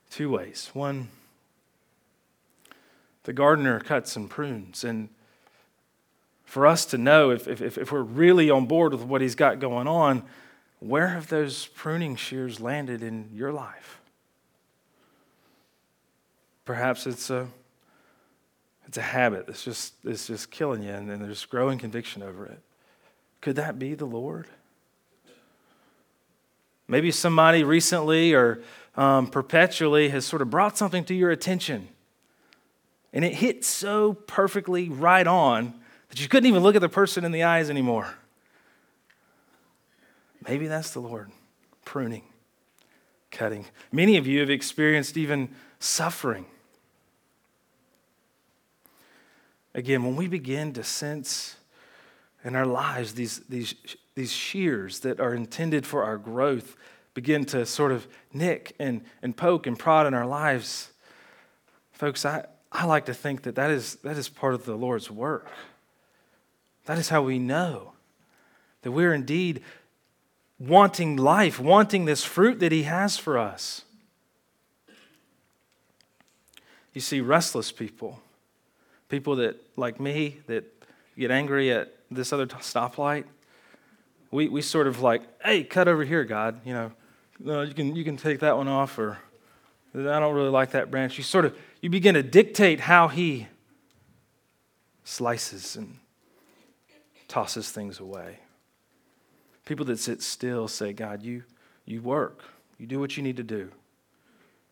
Two 0.10 0.30
ways. 0.30 0.70
One, 0.74 1.08
the 3.24 3.32
gardener 3.32 3.80
cuts 3.80 4.18
and 4.18 4.30
prunes. 4.30 4.84
And 4.84 5.08
for 6.44 6.68
us 6.68 6.84
to 6.88 6.98
know 6.98 7.30
if, 7.30 7.48
if, 7.48 7.78
if 7.78 7.92
we're 7.94 8.02
really 8.02 8.50
on 8.50 8.66
board 8.66 8.92
with 8.92 9.04
what 9.04 9.22
he's 9.22 9.36
got 9.36 9.60
going 9.60 9.88
on, 9.88 10.24
where 10.80 11.08
have 11.10 11.28
those 11.28 11.68
pruning 11.68 12.18
shears 12.18 12.60
landed 12.60 13.02
in 13.02 13.30
your 13.34 13.54
life? 13.54 14.02
Perhaps 16.66 17.08
it's 17.08 17.30
a 17.30 17.48
it's 18.92 18.98
a 18.98 19.02
habit 19.02 19.48
that's 19.48 19.64
just, 19.64 19.94
it's 20.04 20.28
just 20.28 20.52
killing 20.52 20.84
you, 20.84 20.90
and, 20.90 21.10
and 21.10 21.24
there's 21.24 21.46
growing 21.46 21.80
conviction 21.80 22.22
over 22.22 22.46
it. 22.46 22.60
Could 23.40 23.56
that 23.56 23.80
be 23.80 23.94
the 23.94 24.04
Lord? 24.04 24.48
Maybe 26.90 27.10
somebody 27.10 27.64
recently 27.64 28.34
or 28.34 28.62
um, 28.98 29.28
perpetually 29.28 30.10
has 30.10 30.26
sort 30.26 30.42
of 30.42 30.50
brought 30.50 30.78
something 30.78 31.06
to 31.06 31.14
your 31.14 31.32
attention, 31.32 31.88
and 33.14 33.24
it 33.24 33.36
hit 33.36 33.64
so 33.64 34.12
perfectly 34.12 34.90
right 34.90 35.26
on 35.26 35.74
that 36.10 36.20
you 36.20 36.28
couldn't 36.28 36.48
even 36.48 36.62
look 36.62 36.76
at 36.76 36.82
the 36.82 36.90
person 36.90 37.24
in 37.24 37.32
the 37.32 37.44
eyes 37.44 37.70
anymore. 37.70 38.16
Maybe 40.46 40.68
that's 40.68 40.92
the 40.92 41.00
Lord 41.00 41.32
pruning, 41.86 42.24
cutting. 43.32 43.68
Many 43.90 44.18
of 44.18 44.28
you 44.28 44.42
have 44.42 44.50
experienced 44.50 45.16
even 45.16 45.48
suffering 45.80 46.46
Again, 49.74 50.04
when 50.04 50.16
we 50.16 50.28
begin 50.28 50.74
to 50.74 50.84
sense 50.84 51.56
in 52.44 52.56
our 52.56 52.66
lives 52.66 53.14
these, 53.14 53.40
these, 53.50 53.76
these 54.16 54.32
shears 54.32 55.00
that 55.00 55.20
are 55.20 55.34
intended 55.34 55.86
for 55.86 56.04
our 56.04 56.18
growth 56.18 56.76
begin 57.14 57.46
to 57.46 57.66
sort 57.66 57.92
of 57.92 58.08
nick 58.34 58.76
and, 58.80 59.02
and 59.22 59.36
poke 59.36 59.68
and 59.68 59.78
prod 59.78 60.08
in 60.08 60.14
our 60.14 60.26
lives, 60.26 60.92
folks, 61.94 62.26
I, 62.26 62.46
I 62.72 62.86
like 62.86 63.06
to 63.06 63.14
think 63.14 63.44
that 63.44 63.56
that 63.56 63.72
is, 63.72 63.96
that 63.98 64.18
is 64.18 64.28
part 64.28 64.54
of 64.54 64.66
the 64.66 64.76
Lord's 64.76 65.10
work. 65.10 65.48
That 66.86 66.98
is 66.98 67.10
how 67.10 67.22
we 67.22 67.40
know 67.40 67.94
that 68.82 68.92
we're 68.92 69.14
indeed 69.14 69.62
wanting 70.60 71.16
life, 71.16 71.60
wanting 71.60 72.06
this 72.06 72.24
fruit 72.24 72.60
that 72.60 72.72
He 72.72 72.84
has 72.84 73.18
for 73.18 73.38
us. 73.38 73.84
You 76.94 77.02
see, 77.02 77.22
restless 77.22 77.72
people 77.72 78.20
people 79.12 79.36
that, 79.36 79.62
like 79.76 80.00
me, 80.00 80.38
that 80.48 80.64
get 81.18 81.30
angry 81.30 81.72
at 81.72 81.94
this 82.10 82.32
other 82.32 82.48
stoplight, 82.48 83.26
we, 84.32 84.48
we 84.48 84.62
sort 84.62 84.88
of 84.88 85.02
like, 85.02 85.22
hey, 85.44 85.64
cut 85.64 85.90
over 85.90 86.06
here, 86.06 86.24
God. 86.24 86.62
You 86.66 86.74
know, 86.74 86.92
no, 87.40 87.62
you 87.62 87.74
can, 87.74 87.96
you 87.96 88.06
can 88.06 88.16
take 88.16 88.40
that 88.40 88.56
one 88.56 88.70
off, 88.70 88.98
or 88.98 89.20
I 89.94 90.00
don't 90.20 90.34
really 90.34 90.50
like 90.50 90.72
that 90.72 90.90
branch. 90.90 91.18
You 91.18 91.26
sort 91.26 91.44
of, 91.44 91.56
you 91.82 91.90
begin 91.90 92.16
to 92.16 92.24
dictate 92.24 92.80
how 92.80 93.10
he 93.10 93.48
slices 95.04 95.76
and 95.76 95.98
tosses 97.28 97.70
things 97.70 98.00
away. 98.00 98.40
People 99.66 99.86
that 99.88 100.00
sit 100.00 100.22
still 100.22 100.70
say, 100.70 100.94
God, 100.94 101.22
you, 101.22 101.44
you 101.86 102.02
work. 102.02 102.44
You 102.78 102.88
do 102.88 103.00
what 103.00 103.18
you 103.18 103.24
need 103.24 103.38
to 103.38 103.44
do. 103.44 103.72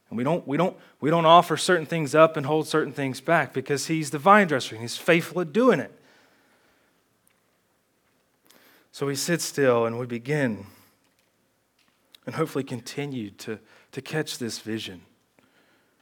And 0.09 0.17
we 0.17 0.23
don't, 0.23 0.47
we, 0.47 0.57
don't, 0.57 0.75
we 0.99 1.09
don't 1.09 1.25
offer 1.25 1.55
certain 1.55 1.85
things 1.85 2.15
up 2.15 2.35
and 2.35 2.45
hold 2.45 2.67
certain 2.67 2.93
things 2.93 3.21
back 3.21 3.53
because 3.53 3.87
He's 3.87 4.09
the 4.09 4.17
vine 4.17 4.47
dresser 4.47 4.75
and 4.75 4.81
He's 4.81 4.97
faithful 4.97 5.41
at 5.41 5.53
doing 5.53 5.79
it. 5.79 5.93
So 8.91 9.05
we 9.05 9.15
sit 9.15 9.41
still 9.41 9.85
and 9.85 9.99
we 9.99 10.05
begin 10.05 10.65
and 12.25 12.35
hopefully 12.35 12.63
continue 12.63 13.29
to, 13.31 13.59
to 13.91 14.01
catch 14.01 14.37
this 14.37 14.59
vision, 14.59 15.01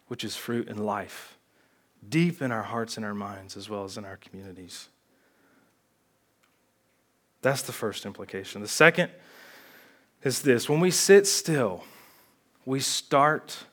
which 0.08 0.24
is 0.24 0.36
fruit 0.36 0.68
and 0.68 0.86
life, 0.86 1.38
deep 2.08 2.42
in 2.42 2.52
our 2.52 2.64
hearts 2.64 2.98
and 2.98 3.06
our 3.06 3.14
minds 3.14 3.56
as 3.58 3.70
well 3.70 3.84
as 3.84 3.98
in 3.98 4.06
our 4.06 4.18
communities. 4.18 4.90
That's 7.42 7.62
the 7.62 7.72
first 7.72 8.06
implication. 8.06 8.62
The 8.62 8.68
second 8.68 9.12
is 10.24 10.42
this 10.42 10.68
when 10.68 10.80
we 10.80 10.92
sit 10.92 11.28
still, 11.28 11.84
we 12.66 12.80
start 12.80 13.66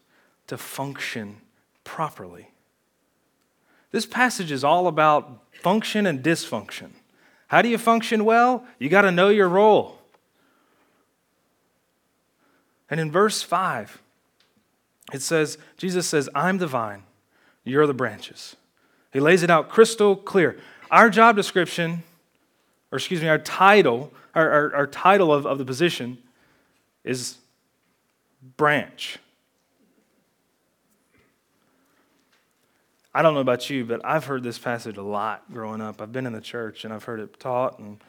to 0.46 0.58
function 0.58 1.36
properly. 1.84 2.48
This 3.90 4.06
passage 4.06 4.50
is 4.50 4.64
all 4.64 4.86
about 4.86 5.40
function 5.62 6.06
and 6.06 6.22
dysfunction. 6.22 6.90
How 7.48 7.62
do 7.62 7.68
you 7.68 7.78
function 7.78 8.24
well? 8.24 8.66
You 8.78 8.88
got 8.88 9.02
to 9.02 9.12
know 9.12 9.28
your 9.28 9.48
role. 9.48 9.98
And 12.90 13.00
in 13.00 13.10
verse 13.10 13.42
5, 13.42 14.02
it 15.12 15.22
says, 15.22 15.58
Jesus 15.76 16.06
says, 16.06 16.28
I'm 16.34 16.58
the 16.58 16.66
vine, 16.66 17.04
you're 17.64 17.86
the 17.86 17.94
branches. 17.94 18.56
He 19.12 19.20
lays 19.20 19.42
it 19.42 19.50
out 19.50 19.68
crystal 19.68 20.16
clear. 20.16 20.58
Our 20.90 21.08
job 21.08 21.36
description, 21.36 22.02
or 22.90 22.98
excuse 22.98 23.22
me, 23.22 23.28
our 23.28 23.38
title, 23.38 24.12
our, 24.34 24.50
our, 24.50 24.74
our 24.74 24.86
title 24.86 25.32
of, 25.32 25.46
of 25.46 25.58
the 25.58 25.64
position 25.64 26.18
is 27.04 27.36
branch. 28.56 29.18
I 33.14 33.22
don't 33.22 33.34
know 33.34 33.40
about 33.40 33.70
you, 33.70 33.84
but 33.84 34.00
I've 34.04 34.24
heard 34.24 34.42
this 34.42 34.58
passage 34.58 34.96
a 34.96 35.02
lot 35.02 35.44
growing 35.52 35.80
up. 35.80 36.02
I've 36.02 36.12
been 36.12 36.26
in 36.26 36.32
the 36.32 36.40
church 36.40 36.84
and 36.84 36.92
I've 36.92 37.04
heard 37.04 37.20
it 37.20 37.38
taught 37.38 37.78
and 37.78 38.02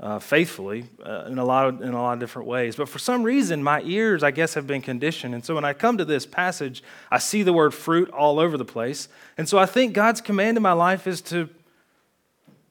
uh, 0.00 0.18
faithfully 0.18 0.86
uh, 1.04 1.26
in 1.26 1.38
a 1.38 1.44
lot 1.44 1.68
of, 1.68 1.82
in 1.82 1.92
a 1.92 2.02
lot 2.02 2.14
of 2.14 2.20
different 2.20 2.48
ways. 2.48 2.74
But 2.74 2.88
for 2.88 2.98
some 2.98 3.22
reason, 3.22 3.62
my 3.62 3.82
ears, 3.82 4.24
I 4.24 4.32
guess, 4.32 4.54
have 4.54 4.66
been 4.66 4.82
conditioned. 4.82 5.34
And 5.34 5.44
so 5.44 5.54
when 5.54 5.64
I 5.64 5.74
come 5.74 5.96
to 5.98 6.04
this 6.04 6.26
passage, 6.26 6.82
I 7.10 7.18
see 7.18 7.44
the 7.44 7.52
word 7.52 7.72
fruit 7.72 8.10
all 8.10 8.40
over 8.40 8.56
the 8.56 8.64
place. 8.64 9.08
And 9.36 9.48
so 9.48 9.58
I 9.58 9.66
think 9.66 9.92
God's 9.92 10.20
command 10.20 10.56
in 10.56 10.62
my 10.62 10.72
life 10.72 11.06
is 11.06 11.20
to 11.22 11.48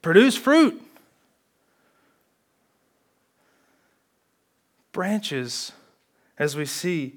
produce 0.01 0.36
fruit. 0.36 0.82
Branches, 4.91 5.72
as 6.38 6.56
we 6.56 6.65
see 6.65 7.15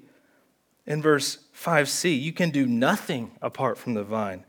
in 0.85 1.01
verse 1.01 1.39
5c, 1.57 2.21
you 2.21 2.31
can 2.31 2.51
do 2.51 2.65
nothing 2.65 3.31
apart 3.41 3.77
from 3.77 3.95
the 3.95 4.03
vine. 4.03 4.45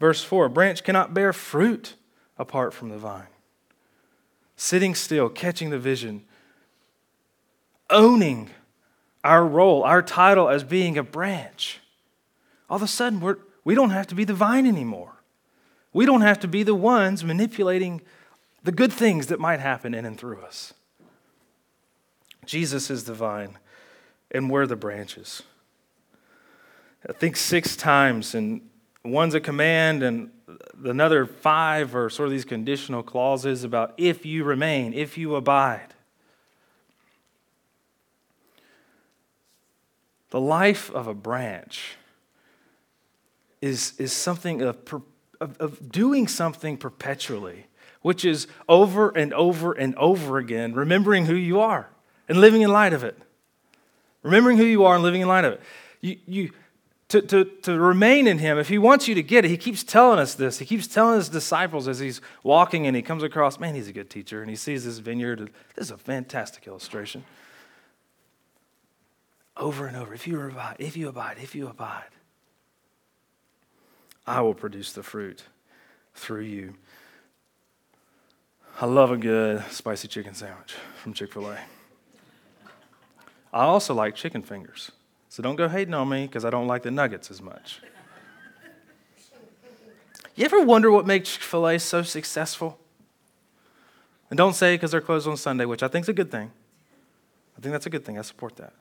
Verse 0.00 0.22
4 0.22 0.46
a 0.46 0.50
branch 0.50 0.84
cannot 0.84 1.14
bear 1.14 1.32
fruit 1.32 1.94
apart 2.36 2.72
from 2.72 2.88
the 2.88 2.98
vine. 2.98 3.26
Sitting 4.56 4.94
still, 4.94 5.28
catching 5.28 5.70
the 5.70 5.78
vision, 5.78 6.24
owning 7.90 8.50
our 9.24 9.46
role, 9.46 9.82
our 9.82 10.02
title 10.02 10.48
as 10.48 10.64
being 10.64 10.96
a 10.96 11.02
branch. 11.02 11.80
All 12.70 12.76
of 12.76 12.82
a 12.82 12.86
sudden, 12.88 13.20
we're, 13.20 13.36
we 13.64 13.74
don't 13.74 13.90
have 13.90 14.06
to 14.08 14.14
be 14.14 14.24
the 14.24 14.34
vine 14.34 14.66
anymore. 14.66 15.14
We 15.92 16.06
don't 16.06 16.20
have 16.20 16.38
to 16.40 16.48
be 16.48 16.62
the 16.62 16.74
ones 16.74 17.24
manipulating 17.24 18.02
the 18.62 18.72
good 18.72 18.92
things 18.92 19.28
that 19.28 19.40
might 19.40 19.60
happen 19.60 19.94
in 19.94 20.04
and 20.04 20.18
through 20.18 20.40
us. 20.42 20.74
Jesus 22.44 22.90
is 22.90 23.04
the 23.04 23.14
vine, 23.14 23.58
and 24.30 24.50
we're 24.50 24.66
the 24.66 24.76
branches. 24.76 25.42
I 27.08 27.12
think 27.12 27.36
six 27.36 27.76
times 27.76 28.34
in 28.34 28.62
One's 29.10 29.34
a 29.34 29.40
command, 29.40 30.02
and 30.02 30.30
another 30.84 31.26
five 31.26 31.94
are 31.94 32.10
sort 32.10 32.26
of 32.26 32.32
these 32.32 32.44
conditional 32.44 33.02
clauses 33.02 33.64
about 33.64 33.94
if 33.96 34.24
you 34.24 34.44
remain, 34.44 34.92
if 34.92 35.18
you 35.18 35.34
abide. 35.34 35.94
The 40.30 40.40
life 40.40 40.90
of 40.90 41.06
a 41.06 41.14
branch 41.14 41.96
is, 43.60 43.94
is 43.98 44.12
something 44.12 44.62
of, 44.62 44.76
of, 45.40 45.56
of 45.58 45.90
doing 45.90 46.28
something 46.28 46.76
perpetually, 46.76 47.66
which 48.02 48.24
is 48.24 48.46
over 48.68 49.10
and 49.10 49.32
over 49.32 49.72
and 49.72 49.94
over 49.96 50.38
again, 50.38 50.74
remembering 50.74 51.26
who 51.26 51.34
you 51.34 51.60
are 51.60 51.88
and 52.28 52.40
living 52.40 52.62
in 52.62 52.70
light 52.70 52.92
of 52.92 53.04
it. 53.04 53.16
Remembering 54.22 54.58
who 54.58 54.64
you 54.64 54.84
are 54.84 54.94
and 54.94 55.02
living 55.02 55.22
in 55.22 55.28
light 55.28 55.44
of 55.44 55.54
it. 55.54 55.60
You, 56.00 56.16
you, 56.26 56.50
to, 57.08 57.22
to, 57.22 57.44
to 57.62 57.78
remain 57.78 58.26
in 58.26 58.38
Him, 58.38 58.58
if 58.58 58.68
He 58.68 58.78
wants 58.78 59.08
you 59.08 59.14
to 59.14 59.22
get 59.22 59.44
it, 59.44 59.48
He 59.48 59.56
keeps 59.56 59.82
telling 59.82 60.18
us 60.18 60.34
this. 60.34 60.58
He 60.58 60.66
keeps 60.66 60.86
telling 60.86 61.16
His 61.16 61.28
disciples 61.28 61.88
as 61.88 61.98
He's 61.98 62.20
walking 62.42 62.86
and 62.86 62.94
He 62.94 63.02
comes 63.02 63.22
across, 63.22 63.58
man, 63.58 63.74
He's 63.74 63.88
a 63.88 63.92
good 63.92 64.10
teacher, 64.10 64.40
and 64.42 64.50
He 64.50 64.56
sees 64.56 64.84
this 64.84 64.98
vineyard. 64.98 65.50
This 65.74 65.86
is 65.86 65.90
a 65.90 65.98
fantastic 65.98 66.66
illustration. 66.66 67.24
Over 69.56 69.86
and 69.86 69.96
over, 69.96 70.14
if 70.14 70.26
you 70.26 70.40
abide, 70.40 70.76
if 70.78 70.96
you 70.96 71.08
abide, 71.08 71.38
if 71.42 71.54
you 71.54 71.66
abide, 71.66 72.10
I 74.26 74.42
will 74.42 74.54
produce 74.54 74.92
the 74.92 75.02
fruit 75.02 75.44
through 76.14 76.42
you. 76.42 76.74
I 78.80 78.86
love 78.86 79.10
a 79.10 79.16
good 79.16 79.64
spicy 79.70 80.06
chicken 80.06 80.34
sandwich 80.34 80.74
from 81.02 81.12
Chick 81.12 81.32
fil 81.32 81.50
A. 81.50 81.58
I 83.52 83.64
also 83.64 83.94
like 83.94 84.14
chicken 84.14 84.42
fingers. 84.42 84.92
So 85.28 85.42
don't 85.42 85.56
go 85.56 85.68
hating 85.68 85.94
on 85.94 86.08
me 86.08 86.26
because 86.26 86.44
I 86.44 86.50
don't 86.50 86.66
like 86.66 86.82
the 86.82 86.90
nuggets 86.90 87.30
as 87.30 87.42
much. 87.42 87.80
You 90.34 90.44
ever 90.44 90.62
wonder 90.62 90.90
what 90.90 91.06
makes 91.06 91.32
Chick 91.32 91.42
fil 91.42 91.66
A 91.66 91.78
so 91.78 92.02
successful? 92.02 92.78
And 94.30 94.36
don't 94.36 94.54
say 94.54 94.74
because 94.74 94.92
they're 94.92 95.00
closed 95.00 95.26
on 95.26 95.36
Sunday, 95.36 95.64
which 95.64 95.82
I 95.82 95.88
think 95.88 96.04
is 96.04 96.08
a 96.08 96.12
good 96.12 96.30
thing. 96.30 96.50
I 97.56 97.60
think 97.60 97.72
that's 97.72 97.86
a 97.86 97.90
good 97.90 98.04
thing. 98.04 98.18
I 98.18 98.22
support 98.22 98.56
that. 98.56 98.72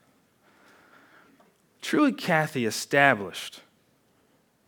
Truett 1.81 2.17
Cathy 2.17 2.65
established 2.65 3.61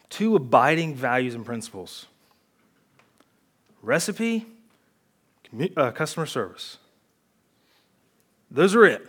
two 0.10 0.36
abiding 0.36 0.96
values 0.96 1.36
and 1.36 1.46
principles 1.46 2.08
recipe, 3.82 4.46
uh, 5.78 5.92
customer 5.92 6.26
service. 6.26 6.78
Those 8.52 8.76
are 8.76 8.86
it. 8.86 9.08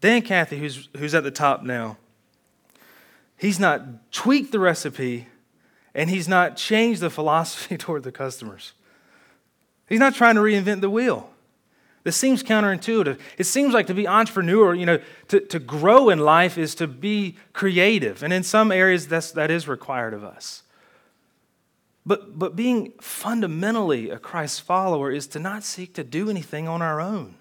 Dan 0.00 0.22
Cathy, 0.22 0.58
who's, 0.58 0.88
who's 0.96 1.14
at 1.14 1.24
the 1.24 1.30
top 1.30 1.62
now, 1.62 1.96
he's 3.36 3.58
not 3.58 4.12
tweaked 4.12 4.52
the 4.52 4.58
recipe 4.58 5.28
and 5.94 6.10
he's 6.10 6.28
not 6.28 6.56
changed 6.56 7.00
the 7.00 7.10
philosophy 7.10 7.76
toward 7.78 8.02
the 8.02 8.12
customers. 8.12 8.72
He's 9.88 10.00
not 10.00 10.14
trying 10.14 10.34
to 10.34 10.40
reinvent 10.40 10.80
the 10.80 10.90
wheel. 10.90 11.30
This 12.04 12.16
seems 12.16 12.44
counterintuitive. 12.44 13.18
It 13.36 13.44
seems 13.44 13.74
like 13.74 13.88
to 13.88 13.94
be 13.94 14.06
entrepreneur, 14.06 14.74
you 14.74 14.86
know, 14.86 15.00
to, 15.28 15.40
to 15.40 15.58
grow 15.58 16.08
in 16.08 16.20
life 16.20 16.56
is 16.56 16.76
to 16.76 16.86
be 16.86 17.36
creative. 17.52 18.22
And 18.22 18.32
in 18.32 18.44
some 18.44 18.70
areas, 18.70 19.08
that's, 19.08 19.32
that 19.32 19.50
is 19.50 19.66
required 19.66 20.14
of 20.14 20.22
us. 20.22 20.62
But, 22.04 22.38
but 22.38 22.54
being 22.54 22.92
fundamentally 23.00 24.10
a 24.10 24.20
Christ 24.20 24.62
follower 24.62 25.10
is 25.10 25.26
to 25.28 25.40
not 25.40 25.64
seek 25.64 25.94
to 25.94 26.04
do 26.04 26.30
anything 26.30 26.68
on 26.68 26.80
our 26.80 27.00
own. 27.00 27.34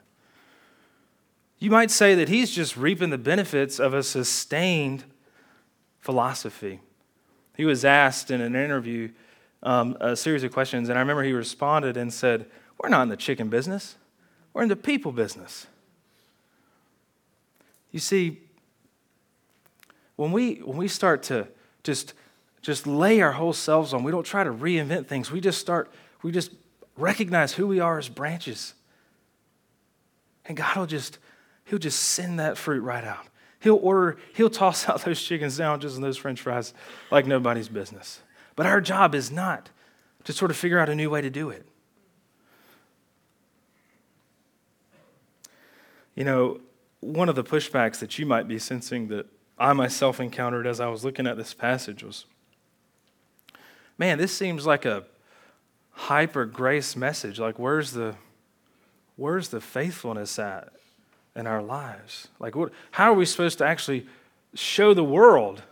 You 1.66 1.72
might 1.72 1.90
say 1.90 2.14
that 2.14 2.30
he's 2.30 2.52
just 2.52 2.78
reaping 2.78 3.10
the 3.10 3.18
benefits 3.18 3.80
of 3.80 3.96
a 3.96 4.04
sustained 4.04 5.04
philosophy. 6.00 6.80
He 7.58 7.66
was 7.66 7.84
asked 7.84 8.30
in 8.30 8.40
an 8.40 8.56
interview 8.56 9.10
um, 9.64 9.98
a 10.00 10.16
series 10.16 10.44
of 10.44 10.54
questions, 10.54 10.90
and 10.90 10.98
I 11.00 11.02
remember 11.02 11.24
he 11.24 11.34
responded 11.34 11.98
and 11.98 12.14
said, 12.14 12.46
We're 12.78 12.90
not 12.90 13.02
in 13.02 13.10
the 13.10 13.18
chicken 13.18 13.50
business, 13.50 13.96
we're 14.54 14.62
in 14.62 14.70
the 14.70 14.76
people 14.76 15.12
business. 15.12 15.66
You 17.90 18.00
see, 18.00 18.44
when 20.18 20.32
we, 20.32 20.58
when 20.58 20.78
we 20.78 20.88
start 20.88 21.24
to 21.24 21.48
just, 21.82 22.14
just 22.62 22.86
lay 22.86 23.22
our 23.22 23.32
whole 23.32 23.54
selves 23.54 23.92
on, 23.92 24.04
we 24.04 24.12
don't 24.12 24.24
try 24.24 24.44
to 24.44 24.54
reinvent 24.54 25.08
things, 25.08 25.32
we 25.32 25.42
just 25.42 25.62
start, 25.62 25.92
we 26.22 26.32
just 26.32 26.52
recognize 26.96 27.54
who 27.54 27.66
we 27.66 27.80
are 27.80 27.98
as 27.98 28.08
branches. 28.08 28.76
And 30.46 30.56
God 30.56 30.78
will 30.78 30.86
just 30.86 31.18
he'll 31.66 31.80
just 31.80 32.00
send 32.00 32.40
that 32.40 32.58
fruit 32.58 32.82
right 32.82 33.04
out. 33.04 33.28
He'll 33.60 33.80
order, 33.82 34.18
he'll 34.34 34.50
toss 34.50 34.88
out 34.90 35.04
those 35.04 35.22
chicken 35.22 35.50
sandwiches 35.50 35.96
and 35.96 36.04
those 36.04 36.18
french 36.18 36.42
fries 36.42 36.74
like 37.12 37.26
nobody's 37.26 37.70
business. 37.70 38.22
But 38.56 38.66
our 38.66 38.80
job 38.80 39.14
is 39.14 39.32
not 39.32 39.70
to 40.24 40.34
sort 40.34 40.52
of 40.52 40.58
figure 40.58 40.80
out 40.80 40.90
a 40.90 40.96
new 40.96 41.10
way 41.10 41.22
to 41.22 41.30
do 41.30 41.50
it. 41.50 41.68
You 46.16 46.24
know, 46.24 46.62
one 47.02 47.28
of 47.28 47.36
the 47.36 47.44
pushbacks 47.44 48.00
that 48.00 48.18
you 48.18 48.26
might 48.26 48.48
be 48.48 48.58
sensing 48.58 49.10
that 49.10 49.28
I 49.58 49.74
myself 49.74 50.20
encountered 50.20 50.66
as 50.66 50.80
I 50.80 50.88
was 50.88 51.04
looking 51.04 51.28
at 51.28 51.38
this 51.38 51.54
passage 51.54 52.04
was 52.04 52.26
man, 53.98 54.18
this 54.18 54.36
seems 54.36 54.66
like 54.66 54.86
a 54.86 55.06
hyper 55.92 56.46
grace 56.46 56.96
message. 56.96 57.40
Like, 57.40 57.58
where's 57.58 57.92
the, 57.92 58.16
where's 59.16 59.50
the 59.50 59.62
faithfulness 59.62 60.38
at? 60.40 60.70
In 61.36 61.48
our 61.48 61.62
lives? 61.62 62.28
Like, 62.40 62.56
what, 62.56 62.72
how 62.92 63.12
are 63.12 63.16
we 63.16 63.26
supposed 63.26 63.58
to 63.60 63.66
actually 63.66 64.08
show 64.54 64.94
the 64.94 65.04
world 65.04 65.64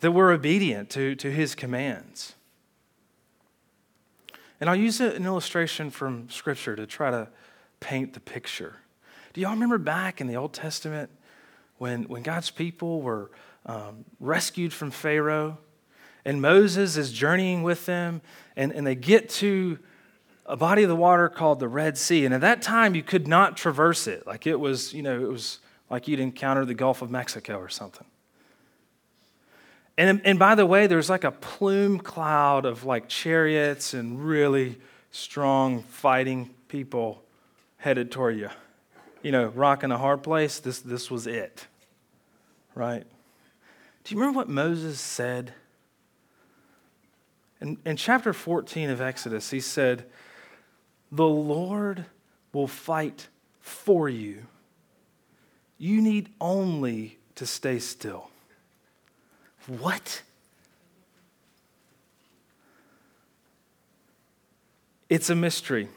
that 0.00 0.12
we're 0.12 0.32
obedient 0.32 0.90
to, 0.90 1.14
to 1.16 1.30
his 1.30 1.54
commands? 1.54 2.34
And 4.60 4.70
I'll 4.70 4.76
use 4.76 5.00
an 5.00 5.24
illustration 5.24 5.90
from 5.90 6.28
Scripture 6.30 6.76
to 6.76 6.86
try 6.86 7.10
to 7.10 7.28
paint 7.80 8.14
the 8.14 8.20
picture. 8.20 8.76
Do 9.32 9.40
y'all 9.40 9.50
remember 9.50 9.78
back 9.78 10.20
in 10.20 10.26
the 10.26 10.36
Old 10.36 10.52
Testament 10.52 11.10
when, 11.78 12.04
when 12.04 12.22
God's 12.22 12.50
people 12.50 13.02
were 13.02 13.30
um, 13.66 14.04
rescued 14.20 14.72
from 14.72 14.90
Pharaoh 14.90 15.58
and 16.24 16.40
Moses 16.40 16.96
is 16.96 17.12
journeying 17.12 17.62
with 17.62 17.84
them 17.86 18.22
and, 18.56 18.72
and 18.72 18.86
they 18.86 18.94
get 18.94 19.28
to 19.30 19.78
a 20.46 20.56
body 20.56 20.82
of 20.82 20.88
the 20.88 20.96
water 20.96 21.28
called 21.28 21.60
the 21.60 21.68
Red 21.68 21.96
Sea. 21.96 22.24
And 22.24 22.34
at 22.34 22.42
that 22.42 22.62
time, 22.62 22.94
you 22.94 23.02
could 23.02 23.26
not 23.26 23.56
traverse 23.56 24.06
it. 24.06 24.26
Like 24.26 24.46
it 24.46 24.60
was, 24.60 24.92
you 24.92 25.02
know, 25.02 25.20
it 25.20 25.28
was 25.28 25.58
like 25.90 26.08
you'd 26.08 26.20
encounter 26.20 26.64
the 26.64 26.74
Gulf 26.74 27.02
of 27.02 27.10
Mexico 27.10 27.56
or 27.58 27.68
something. 27.68 28.06
And, 29.96 30.20
and 30.24 30.38
by 30.38 30.54
the 30.54 30.66
way, 30.66 30.86
there's 30.86 31.08
like 31.08 31.24
a 31.24 31.30
plume 31.30 31.98
cloud 31.98 32.64
of 32.64 32.84
like 32.84 33.08
chariots 33.08 33.94
and 33.94 34.22
really 34.22 34.78
strong 35.12 35.82
fighting 35.84 36.50
people 36.68 37.22
headed 37.76 38.10
toward 38.10 38.36
you. 38.36 38.50
You 39.22 39.32
know, 39.32 39.46
rocking 39.46 39.92
a 39.92 39.98
hard 39.98 40.22
place, 40.22 40.58
this, 40.58 40.80
this 40.80 41.10
was 41.10 41.26
it. 41.26 41.66
Right? 42.74 43.04
Do 44.02 44.14
you 44.14 44.20
remember 44.20 44.38
what 44.38 44.48
Moses 44.48 45.00
said? 45.00 45.54
In, 47.60 47.78
in 47.86 47.96
chapter 47.96 48.32
14 48.32 48.90
of 48.90 49.00
Exodus, 49.00 49.50
he 49.50 49.60
said, 49.60 50.04
the 51.12 51.26
Lord 51.26 52.06
will 52.52 52.66
fight 52.66 53.28
for 53.60 54.08
you. 54.08 54.46
You 55.78 56.00
need 56.00 56.28
only 56.40 57.18
to 57.34 57.46
stay 57.46 57.78
still. 57.78 58.30
What? 59.66 60.22
It's 65.08 65.30
a 65.30 65.34
mystery. 65.34 65.88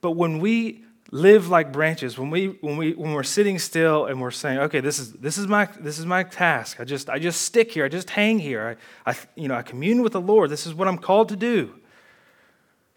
But 0.00 0.12
when 0.12 0.38
we 0.38 0.84
live 1.10 1.48
like 1.48 1.72
branches, 1.72 2.18
when, 2.18 2.30
we, 2.30 2.46
when, 2.60 2.76
we, 2.76 2.92
when 2.92 3.12
we're 3.12 3.22
sitting 3.22 3.58
still 3.58 4.06
and 4.06 4.20
we're 4.20 4.30
saying, 4.30 4.58
okay, 4.58 4.80
this 4.80 4.98
is, 4.98 5.12
this 5.14 5.36
is, 5.36 5.46
my, 5.46 5.68
this 5.80 5.98
is 5.98 6.06
my 6.06 6.22
task. 6.22 6.80
I 6.80 6.84
just, 6.84 7.10
I 7.10 7.18
just 7.18 7.42
stick 7.42 7.72
here. 7.72 7.84
I 7.84 7.88
just 7.88 8.10
hang 8.10 8.38
here. 8.38 8.78
I, 9.04 9.10
I, 9.10 9.16
you 9.34 9.48
know, 9.48 9.54
I 9.54 9.62
commune 9.62 10.02
with 10.02 10.12
the 10.12 10.20
Lord. 10.20 10.50
This 10.50 10.66
is 10.66 10.74
what 10.74 10.88
I'm 10.88 10.98
called 10.98 11.28
to 11.30 11.36
do 11.36 11.79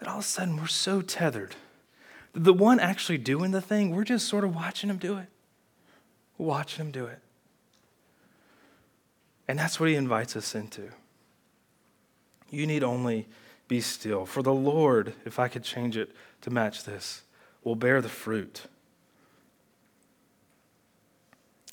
that 0.04 0.10
all 0.10 0.18
of 0.20 0.26
a 0.26 0.28
sudden 0.28 0.58
we're 0.58 0.68
so 0.68 1.02
tethered. 1.02 1.56
The 2.34 2.52
one 2.52 2.78
actually 2.82 3.18
doing 3.18 3.52
the 3.52 3.62
thing, 3.62 3.96
we're 3.96 4.04
just 4.04 4.28
sort 4.28 4.44
of 4.44 4.54
watching 4.54 4.90
him 4.90 4.98
do 4.98 5.18
it. 5.18 5.28
watching 6.38 6.86
him 6.86 6.92
do 6.92 7.06
it. 7.06 7.20
And 9.48 9.58
that's 9.58 9.80
what 9.80 9.88
he 9.88 9.96
invites 9.96 10.36
us 10.36 10.56
into. 10.56 10.90
You 12.50 12.68
need 12.68 12.84
only 12.84 13.28
be 13.70 13.80
still. 13.80 14.26
For 14.26 14.44
the 14.44 14.54
Lord, 14.54 15.14
if 15.24 15.40
I 15.40 15.48
could 15.48 15.64
change 15.64 15.96
it 15.96 16.12
to 16.42 16.50
match 16.50 16.84
this, 16.84 17.22
will 17.64 17.76
bear 17.76 18.02
the 18.02 18.10
fruit. 18.10 18.64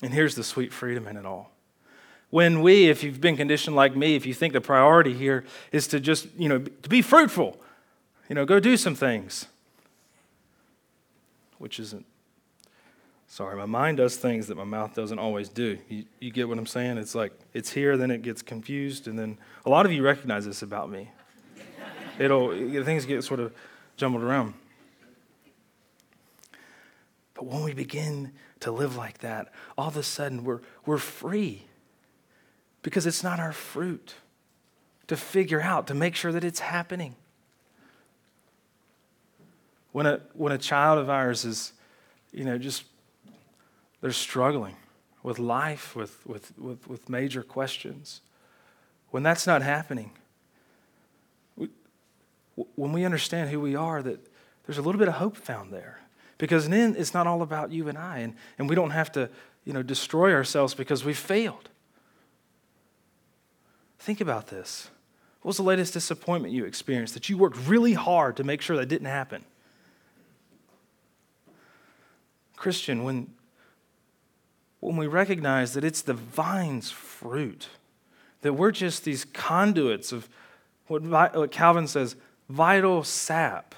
And 0.01 0.13
here's 0.13 0.35
the 0.35 0.43
sweet 0.43 0.71
freedom 0.71 1.05
in 1.05 1.17
it 1.17 1.25
all. 1.25 1.51
When 2.29 2.61
we, 2.61 2.87
if 2.87 3.03
you've 3.03 3.19
been 3.19 3.35
conditioned 3.35 3.75
like 3.75 3.93
me, 3.93 4.15
if 4.15 4.25
you 4.25 4.33
think 4.33 4.53
the 4.53 4.61
priority 4.61 5.13
here 5.13 5.43
is 5.73 5.85
to 5.87 5.99
just, 5.99 6.27
you 6.37 6.47
know, 6.47 6.59
to 6.59 6.87
be 6.87 7.01
fruitful, 7.01 7.59
you 8.31 8.35
know, 8.35 8.45
go 8.45 8.61
do 8.61 8.77
some 8.77 8.95
things. 8.95 9.47
Which 11.57 11.81
isn't, 11.81 12.05
sorry, 13.27 13.57
my 13.57 13.65
mind 13.65 13.97
does 13.97 14.15
things 14.15 14.47
that 14.47 14.55
my 14.55 14.63
mouth 14.63 14.95
doesn't 14.95 15.19
always 15.19 15.49
do. 15.49 15.77
You, 15.89 16.05
you 16.21 16.31
get 16.31 16.47
what 16.47 16.57
I'm 16.57 16.65
saying? 16.65 16.97
It's 16.97 17.13
like, 17.13 17.33
it's 17.53 17.73
here, 17.73 17.97
then 17.97 18.09
it 18.09 18.21
gets 18.21 18.41
confused, 18.41 19.09
and 19.09 19.19
then 19.19 19.37
a 19.65 19.69
lot 19.69 19.85
of 19.85 19.91
you 19.91 20.01
recognize 20.01 20.45
this 20.45 20.61
about 20.61 20.89
me. 20.89 21.11
It'll, 22.19 22.51
things 22.85 23.05
get 23.05 23.21
sort 23.25 23.41
of 23.41 23.53
jumbled 23.97 24.23
around. 24.23 24.53
But 27.33 27.47
when 27.47 27.63
we 27.63 27.73
begin 27.73 28.31
to 28.61 28.71
live 28.71 28.95
like 28.95 29.17
that, 29.17 29.51
all 29.77 29.89
of 29.89 29.97
a 29.97 30.03
sudden 30.03 30.45
we're, 30.45 30.61
we're 30.85 30.99
free 30.99 31.63
because 32.81 33.05
it's 33.05 33.23
not 33.23 33.41
our 33.41 33.51
fruit. 33.51 34.13
to 35.11 35.17
figure 35.17 35.61
out, 35.61 35.87
to 35.87 35.93
make 35.93 36.15
sure 36.15 36.31
that 36.31 36.45
it's 36.45 36.61
happening. 36.61 37.17
When 39.91 40.05
a, 40.05 40.21
when 40.33 40.53
a 40.53 40.57
child 40.57 40.99
of 40.99 41.09
ours 41.09 41.45
is, 41.45 41.73
you 42.31 42.43
know, 42.43 42.57
just, 42.57 42.83
they're 44.01 44.11
struggling 44.11 44.75
with 45.23 45.37
life, 45.37 45.95
with, 45.95 46.25
with, 46.25 46.57
with, 46.57 46.87
with 46.87 47.09
major 47.09 47.43
questions, 47.43 48.21
when 49.11 49.23
that's 49.23 49.45
not 49.45 49.61
happening, 49.61 50.11
we, 51.57 51.69
when 52.75 52.93
we 52.93 53.03
understand 53.05 53.49
who 53.49 53.59
we 53.59 53.75
are, 53.75 54.01
that 54.01 54.19
there's 54.65 54.77
a 54.77 54.81
little 54.81 54.99
bit 54.99 55.07
of 55.07 55.15
hope 55.15 55.35
found 55.35 55.71
there. 55.71 55.99
Because 56.37 56.67
then 56.69 56.95
it's 56.97 57.13
not 57.13 57.27
all 57.27 57.41
about 57.41 57.71
you 57.71 57.87
and 57.87 57.97
I, 57.97 58.19
and, 58.19 58.33
and 58.57 58.67
we 58.69 58.75
don't 58.75 58.91
have 58.91 59.11
to, 59.11 59.29
you 59.63 59.73
know, 59.73 59.83
destroy 59.83 60.33
ourselves 60.33 60.73
because 60.73 61.05
we 61.05 61.13
failed. 61.13 61.69
Think 63.99 64.21
about 64.21 64.47
this. 64.47 64.89
What 65.41 65.49
was 65.49 65.57
the 65.57 65.63
latest 65.63 65.93
disappointment 65.93 66.53
you 66.53 66.65
experienced 66.65 67.13
that 67.13 67.29
you 67.29 67.37
worked 67.37 67.57
really 67.67 67.93
hard 67.93 68.37
to 68.37 68.43
make 68.43 68.61
sure 68.61 68.75
that 68.77 68.87
didn't 68.87 69.07
happen? 69.07 69.43
Christian, 72.61 73.03
when, 73.03 73.33
when 74.81 74.95
we 74.95 75.07
recognize 75.07 75.73
that 75.73 75.83
it's 75.83 76.03
the 76.03 76.13
vine's 76.13 76.91
fruit, 76.91 77.69
that 78.41 78.53
we're 78.53 78.69
just 78.69 79.03
these 79.03 79.25
conduits 79.25 80.11
of 80.11 80.29
what, 80.85 81.01
what 81.01 81.51
Calvin 81.51 81.87
says, 81.87 82.15
vital 82.49 83.03
sap, 83.03 83.73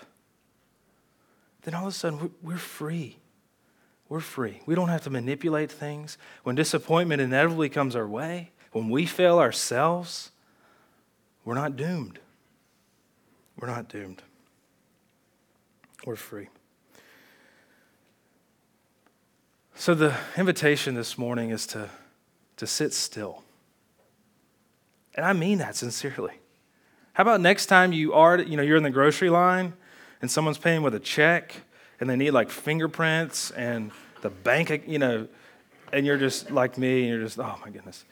then 1.62 1.74
all 1.74 1.84
of 1.84 1.94
a 1.94 1.96
sudden 1.96 2.32
we're 2.42 2.58
free. 2.58 3.16
We're 4.10 4.20
free. 4.20 4.60
We 4.66 4.76
don't 4.76 4.90
have 4.90 5.04
to 5.04 5.10
manipulate 5.10 5.72
things. 5.72 6.18
When 6.44 6.58
disappointment 6.58 7.22
inevitably 7.22 7.70
comes 7.70 7.96
our 7.96 8.08
way, 8.08 8.52
when 8.74 8.90
we 8.90 9.06
fail 9.06 9.40
ourselves, 9.40 10.32
we're 11.46 11.56
not 11.56 11.78
doomed. 11.78 12.20
We're 13.58 13.68
not 13.68 13.88
doomed. 13.88 14.22
We're 16.06 16.18
free. 16.18 16.50
So, 19.76 19.96
the 19.96 20.16
invitation 20.38 20.94
this 20.94 21.18
morning 21.18 21.50
is 21.50 21.66
to, 21.68 21.90
to 22.58 22.68
sit 22.68 22.94
still. 22.94 23.44
And 25.16 25.26
I 25.26 25.34
mean 25.34 25.58
that 25.58 25.76
sincerely. 25.76 26.34
How 27.14 27.24
about 27.24 27.42
next 27.42 27.66
time 27.68 27.92
you 27.92 28.14
are, 28.14 28.40
you 28.40 28.56
know, 28.56 28.64
you're 28.64 28.78
in 28.78 28.84
the 28.84 28.92
grocery 28.92 29.30
line 29.30 29.74
and 30.22 30.30
someone's 30.30 30.58
paying 30.58 30.84
with 30.84 30.96
a 30.96 31.00
check 31.00 31.56
and 32.00 32.10
they 32.10 32.16
need 32.16 32.32
like 32.32 32.50
fingerprints 32.50 33.52
and 33.52 33.92
the 34.22 34.30
bank, 34.30 34.84
you 34.88 35.00
know, 35.00 35.28
and 35.92 36.06
you're 36.06 36.18
just 36.18 36.50
like 36.50 36.78
me 36.78 37.02
and 37.02 37.10
you're 37.10 37.24
just, 37.24 37.40
oh 37.40 37.56
my 37.62 37.70
goodness. 37.70 38.06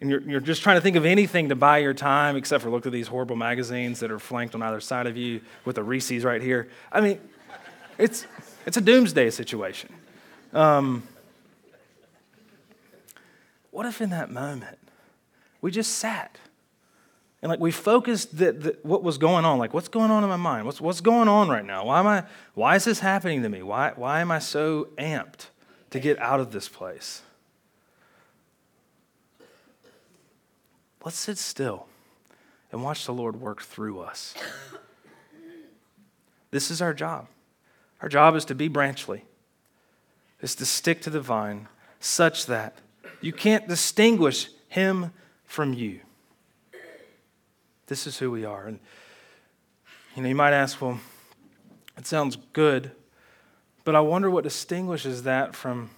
And 0.00 0.10
you're, 0.10 0.20
you're 0.22 0.40
just 0.40 0.62
trying 0.62 0.76
to 0.76 0.80
think 0.80 0.96
of 0.96 1.04
anything 1.04 1.48
to 1.48 1.56
buy 1.56 1.78
your 1.78 1.94
time 1.94 2.36
except 2.36 2.62
for 2.62 2.70
look 2.70 2.86
at 2.86 2.92
these 2.92 3.08
horrible 3.08 3.36
magazines 3.36 4.00
that 4.00 4.10
are 4.10 4.20
flanked 4.20 4.54
on 4.54 4.62
either 4.62 4.80
side 4.80 5.06
of 5.06 5.16
you 5.16 5.40
with 5.64 5.76
the 5.76 5.82
Reese's 5.82 6.24
right 6.24 6.42
here. 6.42 6.68
I 6.92 7.00
mean, 7.00 7.20
it's, 7.96 8.26
it's 8.66 8.76
a 8.76 8.80
doomsday 8.80 9.30
situation. 9.30 9.92
Um, 10.52 11.02
what 13.70 13.86
if 13.86 14.00
in 14.00 14.10
that 14.10 14.30
moment 14.30 14.78
we 15.60 15.70
just 15.70 15.92
sat 15.92 16.38
and 17.42 17.50
like 17.50 17.60
we 17.60 17.70
focused 17.70 18.38
that, 18.38 18.62
that 18.62 18.84
what 18.84 19.02
was 19.02 19.18
going 19.18 19.44
on, 19.44 19.58
like 19.58 19.72
what's 19.72 19.88
going 19.88 20.10
on 20.10 20.24
in 20.24 20.28
my 20.28 20.36
mind? 20.36 20.66
What's, 20.66 20.80
what's 20.80 21.00
going 21.00 21.28
on 21.28 21.48
right 21.48 21.64
now? 21.64 21.84
Why 21.84 22.00
am 22.00 22.06
I, 22.06 22.24
why 22.54 22.76
is 22.76 22.84
this 22.84 23.00
happening 23.00 23.42
to 23.42 23.48
me? 23.48 23.62
Why, 23.62 23.92
why 23.94 24.20
am 24.20 24.30
I 24.30 24.40
so 24.40 24.88
amped 24.98 25.46
to 25.90 26.00
get 26.00 26.18
out 26.18 26.40
of 26.40 26.50
this 26.50 26.68
place? 26.68 27.22
Let's 31.04 31.18
sit 31.18 31.38
still 31.38 31.86
and 32.72 32.82
watch 32.82 33.06
the 33.06 33.14
Lord 33.14 33.40
work 33.40 33.62
through 33.62 34.00
us. 34.00 34.34
This 36.50 36.70
is 36.70 36.82
our 36.82 36.92
job. 36.92 37.28
Our 38.02 38.08
job 38.08 38.34
is 38.34 38.44
to 38.46 38.54
be 38.54 38.68
branchly, 38.68 39.24
is 40.40 40.54
to 40.56 40.66
stick 40.66 41.00
to 41.02 41.10
the 41.10 41.20
vine 41.20 41.68
such 42.00 42.46
that 42.46 42.78
you 43.20 43.32
can't 43.32 43.66
distinguish 43.68 44.48
him 44.68 45.12
from 45.44 45.72
you. 45.72 46.00
This 47.86 48.06
is 48.06 48.18
who 48.18 48.30
we 48.30 48.44
are. 48.44 48.66
And 48.66 48.78
you 50.14 50.22
know, 50.22 50.28
you 50.28 50.34
might 50.34 50.52
ask, 50.52 50.80
well, 50.80 51.00
it 51.96 52.06
sounds 52.06 52.36
good, 52.52 52.92
but 53.84 53.96
I 53.96 54.00
wonder 54.00 54.30
what 54.30 54.44
distinguishes 54.44 55.24
that 55.24 55.54
from 55.54 55.90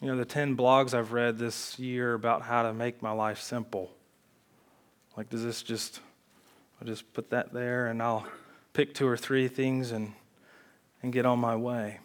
you 0.00 0.08
know 0.08 0.16
the 0.16 0.26
10 0.26 0.56
blogs 0.56 0.92
I've 0.92 1.12
read 1.12 1.38
this 1.38 1.78
year 1.78 2.14
about 2.14 2.42
how 2.42 2.62
to 2.62 2.74
make 2.74 3.02
my 3.02 3.12
life 3.12 3.40
simple. 3.40 3.90
Like 5.16 5.30
does 5.30 5.42
this 5.42 5.62
just 5.62 6.00
I'll 6.80 6.86
just 6.86 7.10
put 7.14 7.30
that 7.30 7.52
there 7.52 7.86
and 7.86 8.02
I'll 8.02 8.26
pick 8.74 8.92
two 8.92 9.08
or 9.08 9.16
three 9.16 9.48
things 9.48 9.90
and 9.90 10.12
and 11.02 11.12
get 11.12 11.24
on 11.24 11.38
my 11.38 11.56
way. 11.56 12.00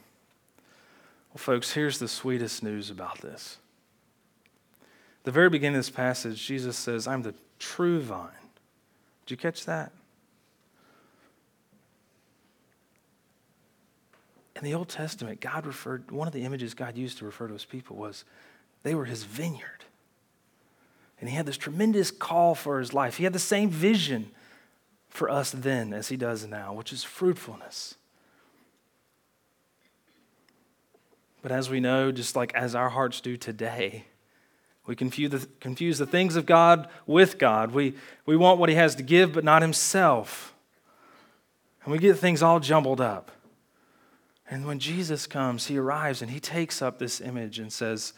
Well, 1.31 1.39
folks, 1.39 1.73
here's 1.73 1.99
the 1.99 2.07
sweetest 2.07 2.61
news 2.61 2.89
about 2.89 3.21
this. 3.21 3.57
the 5.23 5.31
very 5.31 5.49
beginning 5.49 5.77
of 5.77 5.85
this 5.85 5.89
passage, 5.89 6.45
Jesus 6.45 6.77
says, 6.77 7.07
I'm 7.07 7.21
the 7.21 7.35
true 7.59 8.01
vine 8.01 8.29
did 9.31 9.31
you 9.31 9.37
catch 9.37 9.65
that? 9.65 9.93
In 14.57 14.63
the 14.63 14.73
Old 14.73 14.89
Testament, 14.89 15.39
God 15.39 15.65
referred, 15.65 16.11
one 16.11 16.27
of 16.27 16.33
the 16.33 16.43
images 16.43 16.73
God 16.73 16.97
used 16.97 17.17
to 17.19 17.25
refer 17.25 17.47
to 17.47 17.53
his 17.53 17.63
people 17.63 17.95
was 17.95 18.25
they 18.83 18.93
were 18.93 19.05
his 19.05 19.23
vineyard. 19.23 19.85
And 21.21 21.29
he 21.29 21.35
had 21.37 21.45
this 21.45 21.57
tremendous 21.57 22.11
call 22.11 22.55
for 22.55 22.79
his 22.79 22.93
life. 22.93 23.17
He 23.17 23.23
had 23.23 23.31
the 23.31 23.39
same 23.39 23.69
vision 23.69 24.31
for 25.07 25.29
us 25.29 25.51
then 25.51 25.93
as 25.93 26.09
he 26.09 26.17
does 26.17 26.45
now, 26.45 26.73
which 26.73 26.91
is 26.91 27.03
fruitfulness. 27.03 27.95
But 31.41 31.51
as 31.51 31.69
we 31.69 31.79
know, 31.79 32.11
just 32.11 32.35
like 32.35 32.53
as 32.53 32.75
our 32.75 32.89
hearts 32.89 33.21
do 33.21 33.35
today, 33.35 34.05
we 34.85 34.95
confuse 34.95 35.31
the, 35.31 35.47
confuse 35.59 35.97
the 35.97 36.05
things 36.05 36.35
of 36.35 36.45
God 36.45 36.87
with 37.05 37.37
God. 37.37 37.71
We, 37.71 37.93
we 38.25 38.35
want 38.35 38.59
what 38.59 38.69
He 38.69 38.75
has 38.75 38.95
to 38.95 39.03
give, 39.03 39.33
but 39.33 39.43
not 39.43 39.61
Himself. 39.61 40.53
And 41.83 41.91
we 41.91 41.99
get 41.99 42.17
things 42.17 42.43
all 42.43 42.59
jumbled 42.59 43.01
up. 43.01 43.31
And 44.49 44.65
when 44.65 44.79
Jesus 44.79 45.27
comes, 45.27 45.67
He 45.67 45.77
arrives 45.77 46.21
and 46.21 46.31
He 46.31 46.39
takes 46.39 46.81
up 46.81 46.99
this 46.99 47.21
image 47.21 47.57
and 47.57 47.71
says, 47.71 48.13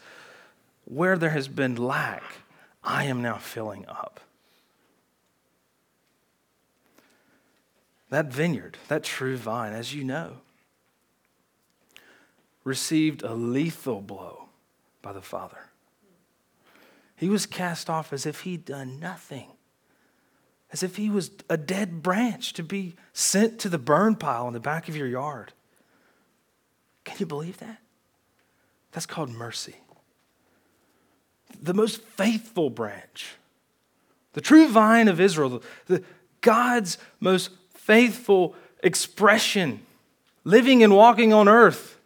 Where 0.84 1.16
there 1.16 1.30
has 1.30 1.48
been 1.48 1.76
lack, 1.76 2.22
I 2.82 3.04
am 3.04 3.22
now 3.22 3.36
filling 3.36 3.86
up. 3.86 4.20
That 8.10 8.26
vineyard, 8.26 8.78
that 8.88 9.02
true 9.02 9.36
vine, 9.36 9.72
as 9.72 9.94
you 9.94 10.04
know, 10.04 10.38
received 12.64 13.22
a 13.22 13.34
lethal 13.34 14.00
blow 14.00 14.48
by 15.02 15.12
the 15.12 15.22
Father. 15.22 15.58
He 17.16 17.28
was 17.28 17.46
cast 17.46 17.88
off 17.88 18.12
as 18.12 18.26
if 18.26 18.40
he'd 18.40 18.64
done 18.64 18.98
nothing, 18.98 19.48
as 20.72 20.82
if 20.82 20.96
he 20.96 21.08
was 21.08 21.30
a 21.48 21.56
dead 21.56 22.02
branch 22.02 22.54
to 22.54 22.62
be 22.62 22.96
sent 23.12 23.58
to 23.60 23.68
the 23.68 23.78
burn 23.78 24.16
pile 24.16 24.48
in 24.48 24.54
the 24.54 24.60
back 24.60 24.88
of 24.88 24.96
your 24.96 25.06
yard. 25.06 25.52
Can 27.04 27.16
you 27.18 27.26
believe 27.26 27.58
that? 27.58 27.78
That's 28.92 29.06
called 29.06 29.30
mercy. 29.30 29.76
The 31.62 31.74
most 31.74 32.00
faithful 32.02 32.70
branch, 32.70 33.36
the 34.32 34.40
true 34.40 34.68
vine 34.68 35.06
of 35.06 35.20
Israel, 35.20 35.62
the, 35.86 36.02
God's 36.40 36.98
most 37.20 37.50
faithful 37.74 38.56
expression, 38.82 39.80
living 40.42 40.82
and 40.82 40.94
walking 40.94 41.32
on 41.32 41.48
earth, 41.48 41.98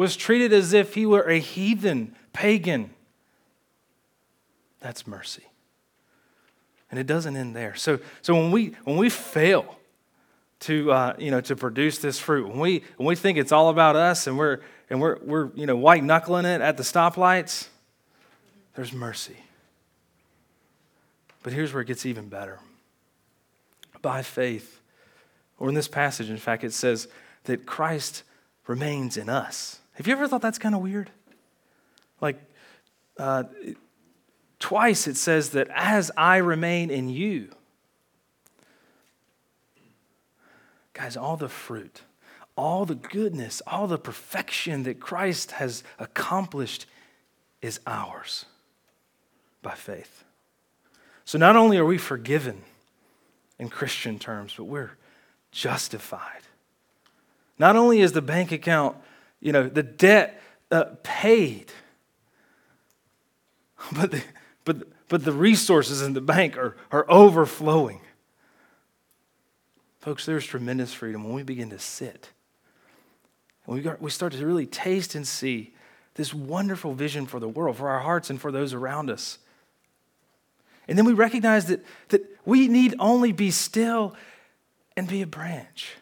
was 0.00 0.16
treated 0.16 0.52
as 0.52 0.72
if 0.72 0.94
he 0.94 1.04
were 1.04 1.28
a 1.28 1.38
heathen, 1.38 2.16
pagan 2.32 2.90
that's 4.80 5.06
mercy. 5.06 5.44
And 6.90 6.98
it 6.98 7.06
doesn't 7.06 7.36
end 7.36 7.54
there. 7.54 7.74
So, 7.74 8.00
so 8.22 8.34
when, 8.34 8.50
we, 8.50 8.74
when 8.84 8.96
we 8.96 9.10
fail 9.10 9.76
to, 10.60 10.90
uh, 10.90 11.14
you 11.18 11.30
know, 11.30 11.40
to 11.42 11.54
produce 11.54 11.98
this 11.98 12.18
fruit, 12.18 12.48
when 12.48 12.58
we, 12.58 12.82
when 12.96 13.06
we 13.06 13.14
think 13.14 13.38
it's 13.38 13.52
all 13.52 13.68
about 13.68 13.94
us 13.94 14.26
and 14.26 14.36
we're, 14.36 14.60
and 14.88 15.00
we're, 15.00 15.18
we're 15.22 15.50
you 15.54 15.66
know, 15.66 15.76
white 15.76 16.02
knuckling 16.02 16.46
it 16.46 16.60
at 16.60 16.76
the 16.76 16.82
stoplights, 16.82 17.68
there's 18.74 18.92
mercy. 18.92 19.36
But 21.42 21.52
here's 21.52 21.72
where 21.72 21.82
it 21.82 21.86
gets 21.86 22.06
even 22.06 22.28
better. 22.28 22.58
By 24.02 24.22
faith, 24.22 24.80
or 25.58 25.68
in 25.68 25.74
this 25.74 25.88
passage, 25.88 26.30
in 26.30 26.38
fact, 26.38 26.64
it 26.64 26.72
says 26.72 27.06
that 27.44 27.66
Christ 27.66 28.22
remains 28.66 29.18
in 29.18 29.28
us. 29.28 29.78
Have 30.00 30.06
you 30.06 30.14
ever 30.14 30.26
thought 30.26 30.40
that's 30.40 30.58
kind 30.58 30.74
of 30.74 30.80
weird? 30.80 31.10
Like, 32.22 32.40
uh, 33.18 33.44
Twice 34.58 35.06
it 35.06 35.18
says 35.18 35.50
that 35.50 35.68
as 35.74 36.10
I 36.16 36.38
remain 36.38 36.90
in 36.90 37.10
you. 37.10 37.50
Guys, 40.94 41.18
all 41.18 41.36
the 41.36 41.50
fruit, 41.50 42.00
all 42.56 42.86
the 42.86 42.94
goodness, 42.94 43.60
all 43.66 43.86
the 43.86 43.98
perfection 43.98 44.84
that 44.84 45.00
Christ 45.00 45.52
has 45.52 45.84
accomplished 45.98 46.86
is 47.60 47.78
ours 47.86 48.46
by 49.60 49.74
faith. 49.74 50.24
So 51.26 51.36
not 51.36 51.56
only 51.56 51.76
are 51.76 51.84
we 51.84 51.98
forgiven 51.98 52.62
in 53.58 53.68
Christian 53.68 54.18
terms, 54.18 54.54
but 54.56 54.64
we're 54.64 54.92
justified. 55.52 56.40
Not 57.58 57.76
only 57.76 58.00
is 58.00 58.12
the 58.12 58.22
bank 58.22 58.50
account, 58.50 58.96
you 59.40 59.52
know, 59.52 59.68
the 59.68 59.82
debt 59.82 60.40
uh, 60.70 60.84
paid, 61.02 61.72
but 63.92 64.10
the, 64.10 64.22
but, 64.64 64.88
but 65.08 65.24
the 65.24 65.32
resources 65.32 66.02
in 66.02 66.12
the 66.12 66.20
bank 66.20 66.56
are, 66.56 66.76
are 66.92 67.06
overflowing. 67.10 68.00
Folks, 70.00 70.24
there's 70.24 70.46
tremendous 70.46 70.94
freedom 70.94 71.24
when 71.24 71.34
we 71.34 71.42
begin 71.42 71.70
to 71.70 71.78
sit. 71.78 72.30
And 73.66 73.74
we, 73.76 73.82
got, 73.82 74.00
we 74.00 74.10
start 74.10 74.32
to 74.32 74.46
really 74.46 74.66
taste 74.66 75.14
and 75.14 75.26
see 75.26 75.74
this 76.14 76.32
wonderful 76.32 76.94
vision 76.94 77.26
for 77.26 77.38
the 77.38 77.48
world, 77.48 77.76
for 77.76 77.88
our 77.88 78.00
hearts, 78.00 78.30
and 78.30 78.40
for 78.40 78.50
those 78.50 78.72
around 78.72 79.10
us. 79.10 79.38
And 80.88 80.98
then 80.98 81.04
we 81.04 81.12
recognize 81.12 81.66
that, 81.66 81.84
that 82.08 82.22
we 82.44 82.66
need 82.68 82.94
only 82.98 83.32
be 83.32 83.50
still 83.50 84.16
and 84.96 85.06
be 85.06 85.22
a 85.22 85.26
branch. 85.26 85.94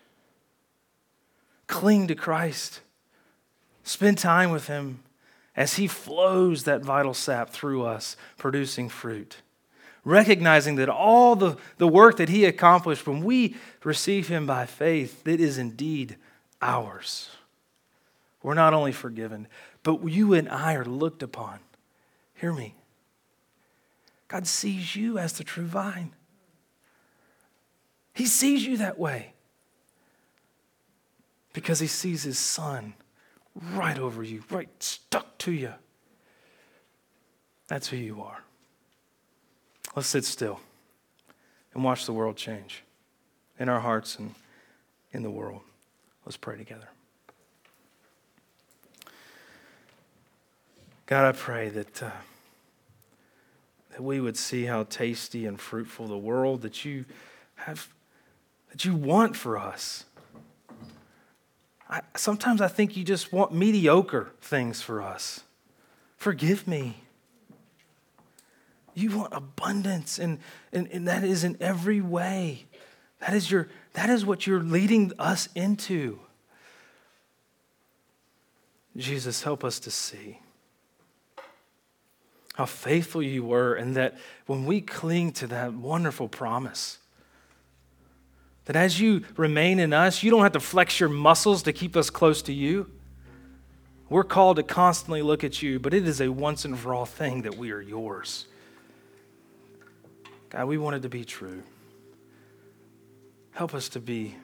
Cling 1.67 2.09
to 2.09 2.15
Christ. 2.15 2.81
Spend 3.89 4.19
time 4.19 4.51
with 4.51 4.67
Him 4.67 5.01
as 5.57 5.77
He 5.77 5.87
flows 5.87 6.65
that 6.65 6.83
vital 6.83 7.15
sap 7.15 7.49
through 7.49 7.87
us, 7.87 8.19
producing 8.37 8.91
fruit. 8.91 9.39
Recognizing 10.05 10.77
that 10.77 10.91
all 10.91 11.35
the, 11.35 11.57
the 11.79 11.89
work 11.89 12.19
that 12.19 12.29
He 12.29 12.45
accomplished 12.45 13.07
when 13.07 13.25
we 13.25 13.57
receive 13.83 14.29
Him 14.29 14.45
by 14.45 14.67
faith, 14.67 15.27
it 15.27 15.41
is 15.41 15.57
indeed 15.57 16.17
ours. 16.61 17.31
We're 18.43 18.53
not 18.53 18.75
only 18.75 18.93
forgiven, 18.93 19.49
but 19.83 20.07
you 20.07 20.35
and 20.35 20.51
I 20.51 20.75
are 20.75 20.85
looked 20.85 21.23
upon. 21.23 21.59
Hear 22.35 22.53
me. 22.53 22.75
God 24.29 24.47
sees 24.47 24.97
you 24.97 25.17
as 25.17 25.33
the 25.33 25.45
true 25.45 25.65
vine. 25.65 26.13
He 28.13 28.27
sees 28.27 28.67
you 28.67 28.77
that 28.77 28.99
way 28.99 29.33
because 31.55 31.81
He 31.81 31.87
sees 31.87 32.25
His 32.25 32.39
Son 32.39 32.93
right 33.73 33.99
over 33.99 34.23
you, 34.23 34.45
right 34.51 34.69
stuck 34.79 35.39
to 35.39 35.53
you. 35.53 35.73
That's 37.67 37.89
who 37.89 37.97
you 37.97 38.23
are. 38.23 38.43
Let's 39.95 40.09
sit 40.09 40.25
still 40.25 40.61
and 41.75 41.85
watch 41.85 42.07
the 42.07 42.13
world 42.13 42.37
change 42.37 42.83
in 43.59 43.69
our 43.69 43.81
hearts 43.81 44.19
and 44.19 44.35
in 45.13 45.23
the 45.23 45.31
world. 45.31 45.63
Let's 46.25 46.37
pray 46.37 46.57
together. 46.57 46.89
God, 51.07 51.25
I 51.25 51.33
pray 51.33 51.71
that, 51.71 52.03
uh, 52.03 52.11
that 53.93 54.03
we 54.03 54.21
would 54.21 54.37
see 54.37 54.67
how 54.67 54.83
tasty 54.85 55.47
and 55.47 55.59
fruitful 55.59 56.07
the 56.07 56.19
world 56.19 56.61
that 56.63 56.85
you 56.85 57.07
have, 57.55 57.89
that 58.71 58.85
you 58.85 58.95
want 58.95 59.35
for 59.35 59.57
us. 59.57 60.05
I, 61.89 62.03
sometimes 62.17 62.61
I 62.61 62.69
think 62.69 62.97
you 62.97 63.05
just 63.05 63.33
want 63.33 63.53
mediocre 63.53 64.33
things 64.41 64.83
for 64.83 65.01
us. 65.01 65.41
Forgive 66.17 66.69
me. 66.69 67.03
You 68.95 69.17
want 69.17 69.33
abundance, 69.33 70.19
and, 70.19 70.41
and, 70.73 70.89
and 70.91 71.07
that 71.07 71.23
is 71.23 71.45
in 71.45 71.57
every 71.61 72.01
way. 72.01 72.67
That 73.21 73.33
is, 73.33 73.51
your, 73.51 73.69
that 73.93 74.11
is 74.11 74.27
what 74.27 74.47
you're 74.47 74.63
leading 74.63 75.13
us 75.19 75.49
into. 75.55 76.19
Jesus, 78.97 79.45
help 79.45 79.63
us 79.63 79.79
to 79.81 79.91
see 79.91 80.41
how 82.55 82.67
faithful 82.67 83.23
you 83.23 83.45
were, 83.45 83.75
and 83.75 83.95
that 83.95 84.19
when 84.47 84.67
we 84.67 84.81
cling 84.81 85.31
to 85.31 85.47
that 85.47 85.73
wonderful 85.73 86.29
promise, 86.29 86.99
that 88.69 88.77
as 88.77 89.01
you 89.01 89.23
remain 89.39 89.81
in 89.81 89.95
us, 89.95 90.23
you 90.23 90.31
don't 90.31 90.43
have 90.43 90.53
to 90.53 90.61
flex 90.61 91.01
your 91.01 91.09
muscles 91.09 91.63
to 91.63 91.73
keep 91.73 91.97
us 91.97 92.11
close 92.11 92.43
to 92.43 92.53
you. 92.53 92.91
We're 94.11 94.25
called 94.25 94.59
to 94.59 94.63
constantly 94.63 95.23
look 95.23 95.43
at 95.43 95.63
you, 95.63 95.79
but 95.79 95.95
it 95.95 96.07
is 96.07 96.21
a 96.21 96.29
once 96.29 96.67
and 96.67 96.79
for 96.79 96.93
all 96.93 97.07
thing 97.07 97.43
that 97.43 97.57
we 97.57 97.71
are 97.73 97.81
yours. 97.81 98.47
God, 100.51 100.67
we 100.67 100.77
want 100.77 100.97
it 100.97 101.01
to 101.01 101.09
be 101.09 101.25
true. 101.25 101.63
Help 103.53 103.73
us 103.73 103.89
to 103.91 104.01
be 104.01 104.37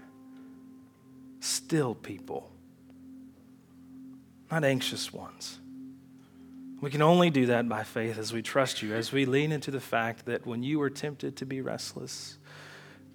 still 1.40 1.94
people, 1.94 2.50
not 4.50 4.64
anxious 4.64 5.12
ones. 5.12 5.58
We 6.80 6.90
can 6.90 7.02
only 7.02 7.28
do 7.28 7.44
that 7.46 7.68
by 7.68 7.82
faith 7.82 8.16
as 8.16 8.32
we 8.32 8.40
trust 8.40 8.80
you, 8.80 8.94
as 8.94 9.12
we 9.12 9.26
lean 9.26 9.52
into 9.52 9.70
the 9.70 9.80
fact 9.80 10.24
that 10.24 10.46
when 10.46 10.62
you 10.62 10.78
were 10.78 10.88
tempted 10.88 11.37
to 11.37 11.44
be 11.44 11.60
restless, 11.60 12.38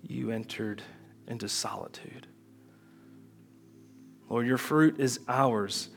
you 0.08 0.30
entered 0.30 0.84
into 1.30 1.48
solitude. 1.48 2.28
Lord, 4.30 4.46
your 4.46 4.58
fruit 4.58 5.00
is 5.00 5.20
ours, 5.28 5.90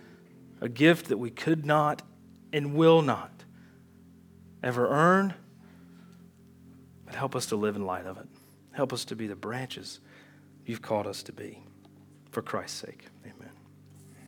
a 0.61 0.69
gift 0.69 1.09
that 1.09 1.19
we 1.19 1.31
could 1.31 1.67
not 1.67 2.03
and 2.53 2.75
will 2.75 3.03
not 3.03 3.31
ever 4.63 4.89
earn, 4.89 5.35
but 7.05 7.15
help 7.15 7.35
us 7.35 7.47
to 7.47 7.57
live 7.57 7.75
in 7.77 7.85
light 7.85 8.07
of 8.07 8.19
it. 8.19 8.29
Help 8.73 8.93
us 8.93 9.05
to 9.07 9.17
be 9.17 9.27
the 9.27 9.37
branches 9.37 10.01
you've 10.65 10.83
called 10.83 11.07
us 11.07 11.23
to 11.25 11.33
be. 11.33 11.63
For 12.31 12.41
Christ's 12.41 12.81
sake, 12.81 13.07
amen. 13.25 13.42